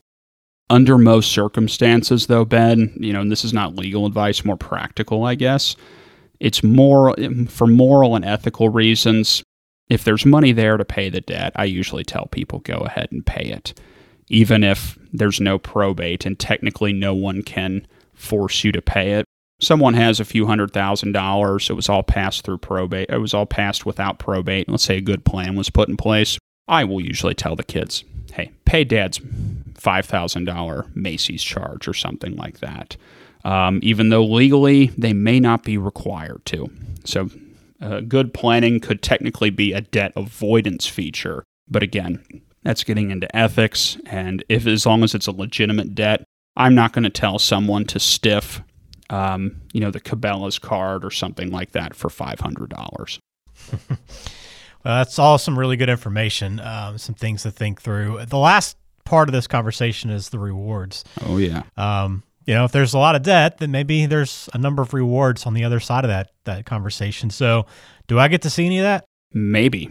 Under 0.70 0.98
most 0.98 1.32
circumstances, 1.32 2.28
though, 2.28 2.46
Ben, 2.46 2.96
you 3.00 3.14
know, 3.14 3.22
and 3.22 3.32
this 3.32 3.44
is 3.44 3.54
not 3.54 3.76
legal 3.76 4.06
advice, 4.06 4.46
more 4.46 4.58
practical, 4.58 5.24
I 5.24 5.36
guess. 5.36 5.76
It's 6.40 6.64
more 6.64 7.20
um, 7.20 7.46
for 7.46 7.68
moral 7.68 8.16
and 8.16 8.26
ethical 8.26 8.70
reasons 8.70 9.44
if 9.90 10.04
there's 10.04 10.26
money 10.26 10.52
there 10.52 10.78
to 10.78 10.86
pay 10.86 11.10
the 11.10 11.22
debt, 11.22 11.52
I 11.56 11.66
usually 11.66 12.04
tell 12.04 12.28
people 12.28 12.60
go 12.60 12.78
ahead 12.78 13.10
and 13.12 13.26
pay 13.26 13.44
it, 13.44 13.80
even 14.28 14.64
if 14.64 14.98
there's 15.12 15.40
no 15.40 15.60
probate 15.60 16.26
and 16.26 16.40
technically 16.40 16.94
no 16.94 17.14
one 17.14 17.42
can 17.44 17.86
force 18.14 18.64
you 18.64 18.72
to 18.72 18.82
pay 18.82 19.14
it. 19.14 19.26
Someone 19.62 19.94
has 19.94 20.20
a 20.20 20.26
few 20.26 20.46
hundred 20.46 20.74
thousand 20.74 21.12
dollars. 21.12 21.70
It 21.70 21.74
was 21.74 21.90
all 21.90 22.04
passed 22.04 22.44
through 22.44 22.58
probate. 22.58 23.10
It 23.10 23.20
was 23.20 23.34
all 23.34 23.46
passed 23.46 23.86
without 23.86 24.20
probate. 24.20 24.68
Let's 24.68 24.84
say 24.84 24.98
a 24.98 25.02
good 25.02 25.26
plan 25.26 25.56
was 25.56 25.70
put 25.70 25.90
in 25.90 25.98
place. 25.98 26.38
I 26.68 26.84
will 26.86 27.02
usually 27.02 27.36
tell 27.36 27.56
the 27.56 27.64
kids, 27.64 28.04
hey, 28.34 28.52
pay 28.66 28.84
dad's 28.84 29.20
$5,000 29.20 30.96
Macy's 30.96 31.44
charge 31.44 31.88
or 31.88 31.94
something 31.94 32.36
like 32.36 32.60
that. 32.60 32.98
Um, 33.46 33.80
even 33.84 34.10
though 34.10 34.24
legally 34.24 34.88
they 34.98 35.12
may 35.14 35.40
not 35.40 35.64
be 35.64 35.78
required 35.78 36.46
to. 36.46 36.70
So 37.04 37.30
uh, 37.82 38.00
good 38.00 38.34
planning 38.34 38.80
could 38.80 39.02
technically 39.02 39.50
be 39.50 39.74
a 39.74 39.82
debt 39.82 40.14
avoidance 40.16 40.88
feature. 40.88 41.44
But 41.70 41.84
again, 41.84 42.24
That's 42.64 42.84
getting 42.84 43.12
into 43.12 43.34
ethics. 43.36 43.98
And 44.06 44.44
if 44.50 44.66
as 44.66 44.86
long 44.86 45.04
as 45.04 45.14
it's 45.14 45.28
a 45.28 45.32
legitimate 45.32 45.94
debt, 45.96 46.24
I'm 46.56 46.76
not 46.76 46.94
going 46.94 47.04
to 47.04 47.10
tell 47.10 47.40
someone 47.40 47.86
to 47.86 48.00
stiff, 48.00 48.62
um, 49.10 49.62
you 49.74 49.82
know, 49.82 49.92
the 49.92 50.00
Cabela's 50.00 50.60
card 50.60 51.04
or 51.04 51.12
something 51.12 51.52
like 51.52 51.72
that 51.72 51.96
for 51.96 52.10
five 52.10 52.40
hundred 52.40 52.70
dollars. 52.70 53.20
well, 53.90 53.98
that's 54.84 55.20
all 55.20 55.38
some 55.38 55.58
really 55.60 55.76
good 55.78 55.90
information. 55.90 56.60
Um, 56.60 56.98
some 56.98 57.16
things 57.16 57.44
to 57.44 57.52
think 57.52 57.82
through. 57.82 58.26
The 58.28 58.38
last 58.38 58.78
part 59.04 59.28
of 59.28 59.34
this 59.34 59.48
conversation 59.48 60.10
is 60.10 60.30
the 60.30 60.40
rewards. 60.40 61.04
Oh 61.26 61.38
yeah. 61.38 61.64
Um, 61.76 62.24
you 62.46 62.54
know, 62.54 62.66
if 62.66 62.72
there's 62.72 62.94
a 62.94 62.98
lot 62.98 63.16
of 63.16 63.24
debt, 63.24 63.60
then 63.60 63.72
maybe 63.72 64.06
there's 64.06 64.50
a 64.54 64.58
number 64.58 64.82
of 64.82 64.94
rewards 64.94 65.46
on 65.46 65.54
the 65.54 65.64
other 65.64 65.80
side 65.80 66.04
of 66.04 66.10
that 66.10 66.32
that 66.46 66.66
conversation. 66.66 67.30
So, 67.30 67.66
do 68.08 68.20
I 68.20 68.28
get 68.28 68.42
to 68.44 68.50
see 68.50 68.66
any 68.66 68.80
of 68.80 68.84
that? 68.84 69.06
Maybe, 69.34 69.90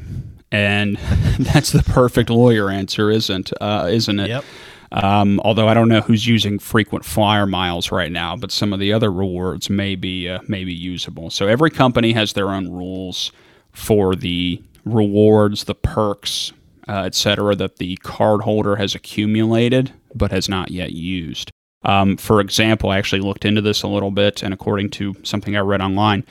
and 0.50 0.96
that's 1.38 1.72
the 1.72 1.82
perfect 1.82 2.30
lawyer 2.30 2.70
answer, 2.70 3.10
isn't 3.10 3.52
uh, 3.60 3.88
isn't 3.90 4.20
it? 4.20 4.28
Yep. 4.28 4.44
Um, 4.92 5.40
although 5.40 5.68
I 5.68 5.74
don't 5.74 5.88
know 5.88 6.02
who's 6.02 6.26
using 6.26 6.58
frequent 6.58 7.04
flyer 7.04 7.46
miles 7.46 7.90
right 7.90 8.12
now, 8.12 8.36
but 8.36 8.52
some 8.52 8.74
of 8.74 8.80
the 8.80 8.92
other 8.92 9.10
rewards 9.10 9.70
may 9.70 9.96
be 9.96 10.28
uh, 10.28 10.40
may 10.48 10.64
be 10.64 10.74
usable. 10.74 11.30
So 11.30 11.46
every 11.48 11.70
company 11.70 12.12
has 12.12 12.34
their 12.34 12.50
own 12.50 12.70
rules 12.70 13.32
for 13.72 14.14
the 14.14 14.62
rewards, 14.84 15.64
the 15.64 15.74
perks, 15.74 16.52
uh, 16.88 17.04
etc., 17.04 17.54
that 17.56 17.76
the 17.76 17.96
cardholder 18.04 18.76
has 18.76 18.94
accumulated 18.94 19.92
but 20.14 20.30
has 20.30 20.46
not 20.46 20.70
yet 20.70 20.92
used. 20.92 21.50
Um, 21.84 22.16
for 22.16 22.40
example, 22.40 22.90
I 22.90 22.98
actually 22.98 23.22
looked 23.22 23.44
into 23.44 23.60
this 23.60 23.82
a 23.82 23.88
little 23.88 24.10
bit, 24.10 24.42
and 24.42 24.54
according 24.54 24.90
to 24.90 25.14
something 25.22 25.56
I 25.56 25.60
read 25.60 25.80
online, 25.80 26.24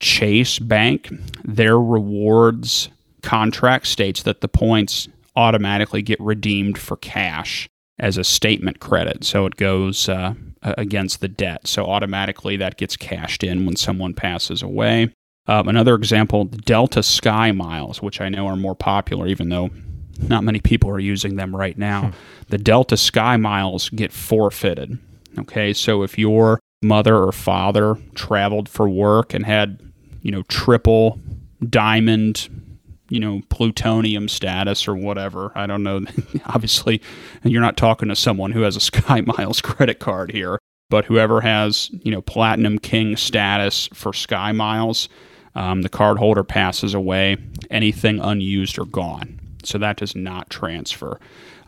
Chase 0.00 0.58
Bank, 0.58 1.10
their 1.44 1.78
rewards 1.78 2.88
contract 3.22 3.86
states 3.86 4.22
that 4.22 4.40
the 4.40 4.48
points 4.48 5.08
automatically 5.36 6.02
get 6.02 6.20
redeemed 6.20 6.78
for 6.78 6.96
cash 6.96 7.68
as 7.98 8.16
a 8.16 8.24
statement 8.24 8.80
credit. 8.80 9.24
So 9.24 9.46
it 9.46 9.56
goes 9.56 10.08
uh, 10.08 10.34
against 10.62 11.20
the 11.20 11.28
debt. 11.28 11.66
So 11.66 11.84
automatically 11.84 12.56
that 12.56 12.76
gets 12.76 12.96
cashed 12.96 13.44
in 13.44 13.66
when 13.66 13.76
someone 13.76 14.14
passes 14.14 14.62
away. 14.62 15.12
Um, 15.46 15.68
another 15.68 15.94
example, 15.94 16.44
Delta 16.44 17.02
Sky 17.02 17.52
Miles, 17.52 18.02
which 18.02 18.20
I 18.20 18.28
know 18.28 18.46
are 18.46 18.56
more 18.56 18.74
popular, 18.74 19.26
even 19.26 19.48
though 19.48 19.70
not 20.18 20.44
many 20.44 20.60
people 20.60 20.90
are 20.90 20.98
using 20.98 21.36
them 21.36 21.54
right 21.54 21.78
now. 21.78 22.06
Hmm. 22.06 22.10
The 22.48 22.58
Delta 22.58 22.96
Sky 22.96 23.36
Miles 23.36 23.88
get 23.90 24.12
forfeited. 24.12 24.98
Okay, 25.38 25.72
so 25.72 26.02
if 26.02 26.18
your 26.18 26.60
mother 26.82 27.16
or 27.16 27.32
father 27.32 27.96
traveled 28.14 28.68
for 28.68 28.88
work 28.88 29.34
and 29.34 29.44
had, 29.44 29.80
you 30.22 30.30
know, 30.30 30.42
triple 30.44 31.20
diamond, 31.68 32.48
you 33.08 33.20
know, 33.20 33.40
plutonium 33.48 34.28
status 34.28 34.88
or 34.88 34.94
whatever, 34.94 35.52
I 35.54 35.66
don't 35.66 35.82
know. 35.82 36.00
Obviously, 36.46 37.00
you're 37.42 37.62
not 37.62 37.76
talking 37.76 38.08
to 38.08 38.16
someone 38.16 38.52
who 38.52 38.62
has 38.62 38.76
a 38.76 38.80
Sky 38.80 39.20
Miles 39.20 39.60
credit 39.60 39.98
card 39.98 40.32
here, 40.32 40.58
but 40.90 41.04
whoever 41.04 41.40
has, 41.40 41.90
you 42.02 42.10
know, 42.10 42.22
platinum 42.22 42.78
king 42.78 43.16
status 43.16 43.88
for 43.92 44.12
Sky 44.12 44.52
Miles, 44.52 45.08
um, 45.54 45.82
the 45.82 45.88
card 45.88 46.18
holder 46.18 46.44
passes 46.44 46.94
away, 46.94 47.36
anything 47.70 48.20
unused 48.20 48.78
or 48.78 48.84
gone. 48.84 49.40
So 49.64 49.78
that 49.78 49.96
does 49.96 50.14
not 50.14 50.50
transfer. 50.50 51.18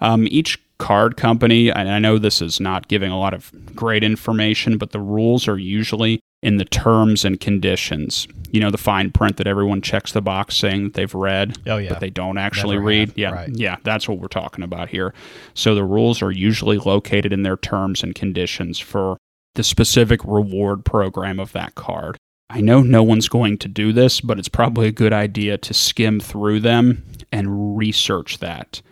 Um, 0.00 0.26
each 0.31 0.59
card 0.79 1.16
company, 1.16 1.70
and 1.70 1.88
I 1.88 1.98
know 1.98 2.18
this 2.18 2.40
is 2.40 2.59
not 2.59 2.88
giving 2.88 3.11
a 3.11 3.18
lot 3.18 3.35
of 3.35 3.53
great 3.76 4.03
information, 4.03 4.79
but 4.79 4.90
the 4.90 5.00
rules 5.00 5.46
are 5.46 5.59
usually 5.59 6.20
in 6.42 6.57
the 6.57 6.64
terms 6.64 7.24
and 7.24 7.38
conditions. 7.38 8.26
You 8.50 8.61
know, 8.61 8.70
the 8.70 8.79
fine 8.79 9.11
print 9.11 9.37
that 9.37 9.46
everyone 9.46 9.83
checks 9.83 10.12
the 10.12 10.22
box 10.22 10.57
saying 10.57 10.85
that 10.85 10.94
they've 10.94 11.14
read, 11.14 11.59
oh, 11.66 11.76
yeah. 11.76 11.90
but 11.90 12.00
they 12.00 12.09
don't 12.11 12.38
actually 12.38 12.76
Never 12.76 12.87
read. 12.87 13.09
have. 13.11 13.18
Yeah, 13.18 13.31
Right. 13.31 13.50
yeah, 13.50 13.76
that's 13.85 14.09
what 14.09 14.18
we're 14.18 14.29
talking 14.29 14.64
about 14.64 14.88
here. 14.88 15.12
So 15.55 15.74
the 15.74 15.85
rules 15.85 16.22
are 16.22 16.33
usually 16.33 16.79
located 16.79 17.33
in 17.33 17.42
their 17.42 17.59
terms 17.59 18.03
and 18.03 18.14
conditions 18.14 18.79
for 18.79 19.18
the 19.55 19.62
specific 19.62 20.24
reward 20.24 20.85
program 20.85 21.38
of 21.38 21.53
that 21.53 21.74
card. 21.74 22.16
I 22.52 22.60
know 22.60 22.82
no 22.82 23.04
one's 23.04 23.28
going 23.28 23.58
to 23.58 23.68
do 23.68 23.92
this, 23.92 24.20
but 24.20 24.38
it's 24.38 24.48
probably 24.48 24.88
a 24.88 24.92
good 24.92 25.12
idea 25.12 25.56
to 25.58 25.72
skim 25.72 26.18
through 26.18 26.60
them 26.60 27.04
and 27.30 27.76
research 27.78 28.38
that. 28.38 28.82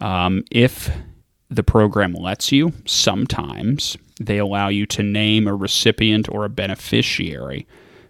Um, 0.00 0.44
if 0.50 0.94
the 1.48 1.62
program 1.62 2.12
lets 2.12 2.52
you, 2.52 2.74
sometimes 2.84 3.96
they 4.20 4.36
allow 4.36 4.68
you 4.68 4.84
to 4.86 5.02
name 5.02 5.48
a 5.48 5.54
recipient 5.54 6.28
or 6.28 6.44
a 6.44 6.50
beneficiary 6.50 7.66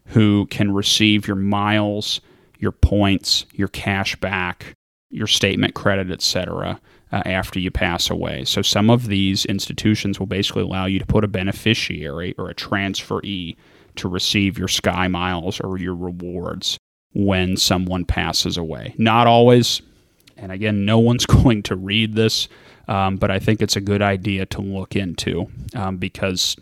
who 0.06 0.46
can 0.46 0.74
receive 0.74 1.28
your 1.28 1.36
miles, 1.36 2.20
your 2.58 2.72
points, 2.72 3.46
your 3.52 3.68
cash 3.68 4.16
back, 4.16 4.74
your 5.10 5.28
statement 5.28 5.74
credit, 5.74 6.10
etc. 6.10 6.80
Uh, 7.12 7.22
after 7.24 7.60
you 7.60 7.70
pass 7.70 8.10
away. 8.10 8.44
So 8.44 8.60
some 8.60 8.90
of 8.90 9.06
these 9.06 9.44
institutions 9.44 10.18
will 10.18 10.26
basically 10.26 10.62
allow 10.62 10.86
you 10.86 10.98
to 10.98 11.06
put 11.06 11.22
a 11.22 11.28
beneficiary 11.28 12.34
or 12.36 12.50
a 12.50 12.54
transferee 12.54 13.56
to 13.96 14.08
receive 14.08 14.58
your 14.58 14.68
sky 14.68 15.08
miles 15.08 15.60
or 15.60 15.78
your 15.78 15.94
rewards 15.94 16.78
when 17.12 17.56
someone 17.56 18.04
passes 18.04 18.56
away. 18.56 18.94
Not 18.98 19.26
always, 19.26 19.80
and 20.36 20.52
again, 20.52 20.84
no 20.84 20.98
one's 20.98 21.26
going 21.44 21.62
to 21.64 21.76
read 21.76 22.14
this, 22.14 22.48
um, 22.88 23.16
but 23.16 23.30
I 23.30 23.38
think 23.38 23.60
it's 23.60 23.76
a 23.76 23.80
good 23.80 24.02
idea 24.02 24.46
to 24.46 24.60
look 24.60 24.94
into 24.94 25.46
um, 25.74 25.96
because 25.96 26.56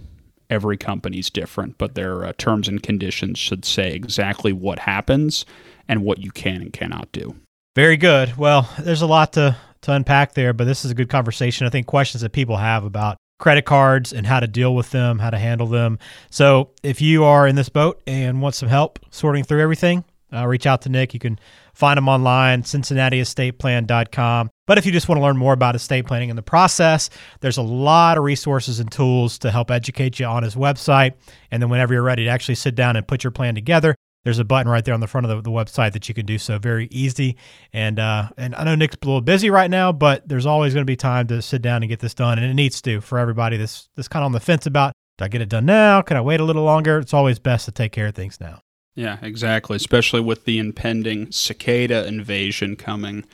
every 0.51 0.77
company's 0.77 1.31
different, 1.31 1.79
but 1.79 1.94
their 1.94 2.25
uh, 2.25 2.33
terms 2.38 2.68
and 2.68 2.83
conditions 2.83 3.38
should 3.38 3.64
say 3.64 3.92
exactly 3.92 4.53
what 4.53 4.79
happens 4.79 5.44
and 5.88 6.05
what 6.05 6.18
you 6.18 6.31
can 6.31 6.62
and 6.62 6.73
cannot 6.73 7.11
do. 7.12 7.35
Very 7.75 7.97
good. 7.97 8.37
Well, 8.37 8.70
there's 8.79 9.03
a 9.03 9.07
lot 9.07 9.33
to, 9.35 9.57
to 9.83 9.92
unpack 9.92 10.35
there, 10.35 10.53
but 10.53 10.64
this 10.64 10.85
is 10.85 10.90
a 10.90 10.94
good 10.94 11.09
conversation. 11.09 11.66
I 11.66 11.70
think 11.70 11.87
questions 11.87 12.23
that 12.23 12.33
people 12.33 12.57
have 12.57 12.85
about 12.85 13.16
credit 13.38 13.64
cards 13.64 14.12
and 14.12 14.27
how 14.27 14.40
to 14.40 14.47
deal 14.47 14.75
with 14.75 14.90
them, 14.90 15.18
how 15.18 15.31
to 15.31 15.38
handle 15.38 15.66
them. 15.66 15.99
So 16.31 16.70
if 16.83 17.01
you 17.01 17.25
are 17.25 17.47
in 17.47 17.57
this 17.57 17.68
boat 17.68 18.03
and 18.07 18.40
want 18.40 18.55
some 18.55 18.68
help 18.68 18.99
sorting 19.11 19.44
through 19.44 19.61
everything, 19.61 20.05
uh, 20.33 20.47
reach 20.47 20.66
out 20.66 20.83
to 20.83 20.88
Nick. 20.88 21.14
You 21.14 21.20
can 21.20 21.38
find 21.75 21.97
him 21.99 22.09
online, 22.09 22.62
cincinnatiestateplan.com. 22.62 24.51
But 24.66 24.79
if 24.79 24.87
you 24.87 24.92
just 24.92 25.09
want 25.09 25.18
to 25.18 25.23
learn 25.23 25.37
more 25.37 25.53
about 25.53 25.77
estate 25.77 26.07
planning 26.07 26.31
and 26.31 26.38
the 26.38 26.42
process, 26.42 27.11
there's 27.40 27.59
a 27.59 27.62
lot 27.62 28.16
of 28.18 28.25
resources 28.25 28.81
and 28.81 28.90
tools 28.90 29.38
to 29.38 29.51
help 29.51 29.70
educate 29.70 30.18
you 30.18 30.27
on 30.27 30.42
his 30.42 30.55
website. 30.55 31.14
And 31.51 31.62
then 31.62 31.70
whenever 31.70 31.94
you're 31.94 32.03
ready 32.03 32.25
to 32.25 32.31
actually 32.31 32.55
sit 32.57 32.75
down 32.75 32.97
and 32.97 33.07
put 33.07 33.23
your 33.23 33.31
plan 33.31 33.55
together, 33.55 33.94
there's 34.24 34.38
a 34.38 34.44
button 34.44 34.70
right 34.70 34.84
there 34.84 34.94
on 34.94 35.00
the 35.00 35.06
front 35.06 35.26
of 35.26 35.37
the, 35.37 35.42
the 35.42 35.54
website 35.54 35.92
that 35.92 36.08
you 36.08 36.14
can 36.14 36.26
do 36.26 36.38
so 36.38 36.58
very 36.58 36.88
easy. 36.90 37.37
And 37.72 37.98
uh, 37.98 38.30
and 38.37 38.54
I 38.54 38.64
know 38.64 38.74
Nick's 38.74 38.96
a 39.02 39.06
little 39.06 39.20
busy 39.20 39.50
right 39.50 39.70
now, 39.70 39.92
but 39.92 40.26
there's 40.28 40.46
always 40.46 40.74
going 40.74 40.82
to 40.82 40.90
be 40.90 40.96
time 40.96 41.26
to 41.28 41.40
sit 41.42 41.62
down 41.62 41.82
and 41.82 41.88
get 41.88 42.00
this 42.00 42.14
done, 42.14 42.38
and 42.38 42.46
it 42.46 42.54
needs 42.54 42.82
to 42.82 43.00
for 43.00 43.18
everybody 43.18 43.56
that's 43.56 43.88
that's 43.94 44.08
kind 44.08 44.22
of 44.22 44.26
on 44.26 44.32
the 44.32 44.40
fence 44.40 44.66
about 44.66 44.92
do 45.18 45.24
I 45.24 45.28
get 45.28 45.40
it 45.40 45.48
done 45.48 45.66
now? 45.66 46.02
Can 46.02 46.16
I 46.16 46.20
wait 46.20 46.40
a 46.40 46.44
little 46.44 46.64
longer? 46.64 46.98
It's 46.98 47.14
always 47.14 47.38
best 47.38 47.66
to 47.66 47.72
take 47.72 47.92
care 47.92 48.08
of 48.08 48.14
things 48.14 48.40
now. 48.40 48.60
Yeah, 48.96 49.18
exactly. 49.22 49.76
Especially 49.76 50.20
with 50.20 50.44
the 50.44 50.58
impending 50.58 51.30
cicada 51.30 52.06
invasion 52.06 52.76
coming. 52.76 53.24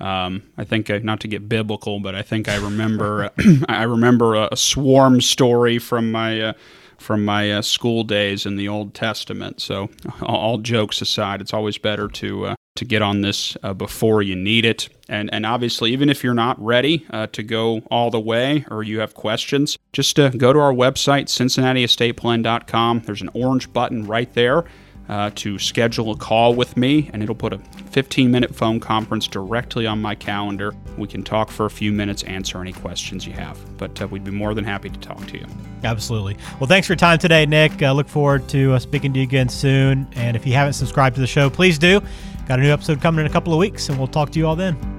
Um, 0.00 0.44
I 0.56 0.64
think 0.64 0.90
uh, 0.90 1.00
not 1.02 1.20
to 1.20 1.28
get 1.28 1.48
biblical, 1.48 1.98
but 2.00 2.14
I 2.14 2.22
think 2.22 2.48
I 2.48 2.56
remember 2.56 3.30
I 3.68 3.82
remember 3.82 4.34
a, 4.34 4.48
a 4.52 4.56
swarm 4.56 5.20
story 5.20 5.78
from 5.78 6.10
my 6.10 6.40
uh, 6.40 6.52
from 6.98 7.24
my 7.24 7.50
uh, 7.50 7.62
school 7.62 8.04
days 8.04 8.44
in 8.44 8.56
the 8.56 8.68
Old 8.68 8.94
Testament. 8.94 9.60
So, 9.60 9.88
all, 10.20 10.58
jokes 10.58 11.00
aside, 11.00 11.40
it's 11.40 11.54
always 11.54 11.78
better 11.78 12.08
to 12.08 12.46
uh, 12.46 12.54
to 12.76 12.84
get 12.84 13.02
on 13.02 13.22
this 13.22 13.56
uh, 13.62 13.74
before 13.74 14.22
you 14.22 14.36
need 14.36 14.64
it. 14.64 14.88
And 15.08 15.32
and 15.32 15.46
obviously, 15.46 15.92
even 15.92 16.10
if 16.10 16.22
you're 16.22 16.34
not 16.34 16.62
ready 16.62 17.06
uh, 17.10 17.28
to 17.28 17.42
go 17.42 17.80
all 17.90 18.10
the 18.10 18.20
way 18.20 18.64
or 18.70 18.82
you 18.82 19.00
have 19.00 19.14
questions, 19.14 19.78
just 19.92 20.18
uh, 20.18 20.30
go 20.30 20.52
to 20.52 20.58
our 20.58 20.72
website, 20.72 21.26
CincinnatiEstatePlan.com. 21.26 23.02
There's 23.06 23.22
an 23.22 23.30
orange 23.32 23.72
button 23.72 24.06
right 24.06 24.32
there. 24.34 24.64
Uh, 25.08 25.30
to 25.34 25.58
schedule 25.58 26.10
a 26.10 26.16
call 26.16 26.54
with 26.54 26.76
me, 26.76 27.08
and 27.14 27.22
it'll 27.22 27.34
put 27.34 27.54
a 27.54 27.58
15 27.90 28.30
minute 28.30 28.54
phone 28.54 28.78
conference 28.78 29.26
directly 29.26 29.86
on 29.86 30.02
my 30.02 30.14
calendar. 30.14 30.74
We 30.98 31.08
can 31.08 31.22
talk 31.22 31.50
for 31.50 31.64
a 31.64 31.70
few 31.70 31.92
minutes, 31.92 32.22
answer 32.24 32.60
any 32.60 32.74
questions 32.74 33.26
you 33.26 33.32
have. 33.32 33.58
But 33.78 34.02
uh, 34.02 34.06
we'd 34.06 34.24
be 34.24 34.30
more 34.30 34.52
than 34.52 34.64
happy 34.64 34.90
to 34.90 34.98
talk 34.98 35.26
to 35.28 35.38
you. 35.38 35.46
Absolutely. 35.82 36.36
Well, 36.60 36.68
thanks 36.68 36.86
for 36.86 36.92
your 36.92 36.98
time 36.98 37.18
today, 37.18 37.46
Nick. 37.46 37.80
Uh, 37.80 37.92
look 37.92 38.08
forward 38.08 38.48
to 38.50 38.74
uh, 38.74 38.78
speaking 38.78 39.14
to 39.14 39.20
you 39.20 39.24
again 39.24 39.48
soon. 39.48 40.06
And 40.14 40.36
if 40.36 40.46
you 40.46 40.52
haven't 40.52 40.74
subscribed 40.74 41.14
to 41.14 41.20
the 41.20 41.26
show, 41.26 41.48
please 41.48 41.78
do. 41.78 42.02
Got 42.46 42.58
a 42.58 42.62
new 42.62 42.72
episode 42.72 43.00
coming 43.00 43.24
in 43.24 43.30
a 43.30 43.32
couple 43.32 43.52
of 43.52 43.58
weeks, 43.58 43.88
and 43.88 43.96
we'll 43.98 44.08
talk 44.08 44.30
to 44.30 44.38
you 44.38 44.46
all 44.46 44.56
then. 44.56 44.97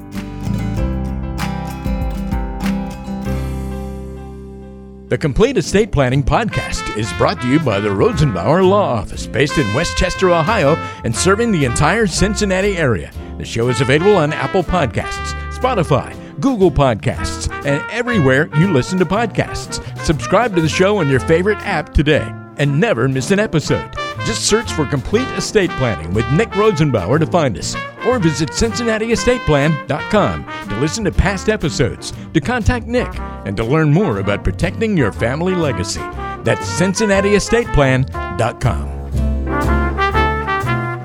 The 5.09 5.17
Complete 5.17 5.57
Estate 5.57 5.91
Planning 5.91 6.21
Podcast 6.21 6.95
is 6.95 7.11
brought 7.13 7.41
to 7.41 7.47
you 7.47 7.59
by 7.59 7.79
the 7.79 7.89
Rosenbauer 7.89 8.63
Law 8.63 8.93
Office, 8.93 9.25
based 9.25 9.57
in 9.57 9.73
Westchester, 9.73 10.29
Ohio, 10.29 10.75
and 11.03 11.15
serving 11.15 11.51
the 11.51 11.65
entire 11.65 12.05
Cincinnati 12.05 12.77
area. 12.77 13.11
The 13.39 13.43
show 13.43 13.69
is 13.69 13.81
available 13.81 14.15
on 14.15 14.31
Apple 14.31 14.61
Podcasts, 14.61 15.33
Spotify, 15.51 16.13
Google 16.39 16.69
Podcasts, 16.69 17.51
and 17.65 17.83
everywhere 17.89 18.49
you 18.59 18.71
listen 18.71 18.99
to 18.99 19.05
podcasts. 19.05 19.83
Subscribe 20.05 20.53
to 20.53 20.61
the 20.61 20.69
show 20.69 20.99
on 20.99 21.09
your 21.09 21.21
favorite 21.21 21.57
app 21.65 21.91
today 21.91 22.31
and 22.57 22.79
never 22.79 23.07
miss 23.07 23.31
an 23.31 23.39
episode. 23.39 23.91
Just 24.25 24.45
search 24.45 24.71
for 24.73 24.85
Complete 24.85 25.27
Estate 25.29 25.71
Planning 25.71 26.13
with 26.13 26.31
Nick 26.33 26.49
Rosenbauer 26.49 27.17
to 27.17 27.25
find 27.25 27.57
us 27.57 27.75
or 28.07 28.19
visit 28.19 28.49
CincinnatiEstatePlan.com 28.49 30.45
to 30.69 30.79
listen 30.79 31.03
to 31.03 31.11
past 31.11 31.49
episodes, 31.49 32.13
to 32.33 32.41
contact 32.41 32.87
Nick, 32.87 33.09
and 33.45 33.55
to 33.57 33.63
learn 33.63 33.91
more 33.91 34.19
about 34.19 34.43
protecting 34.43 34.95
your 34.97 35.11
family 35.11 35.55
legacy. 35.55 36.01
That's 36.43 36.67
CincinnatiEstatePlan.com. 36.79 38.98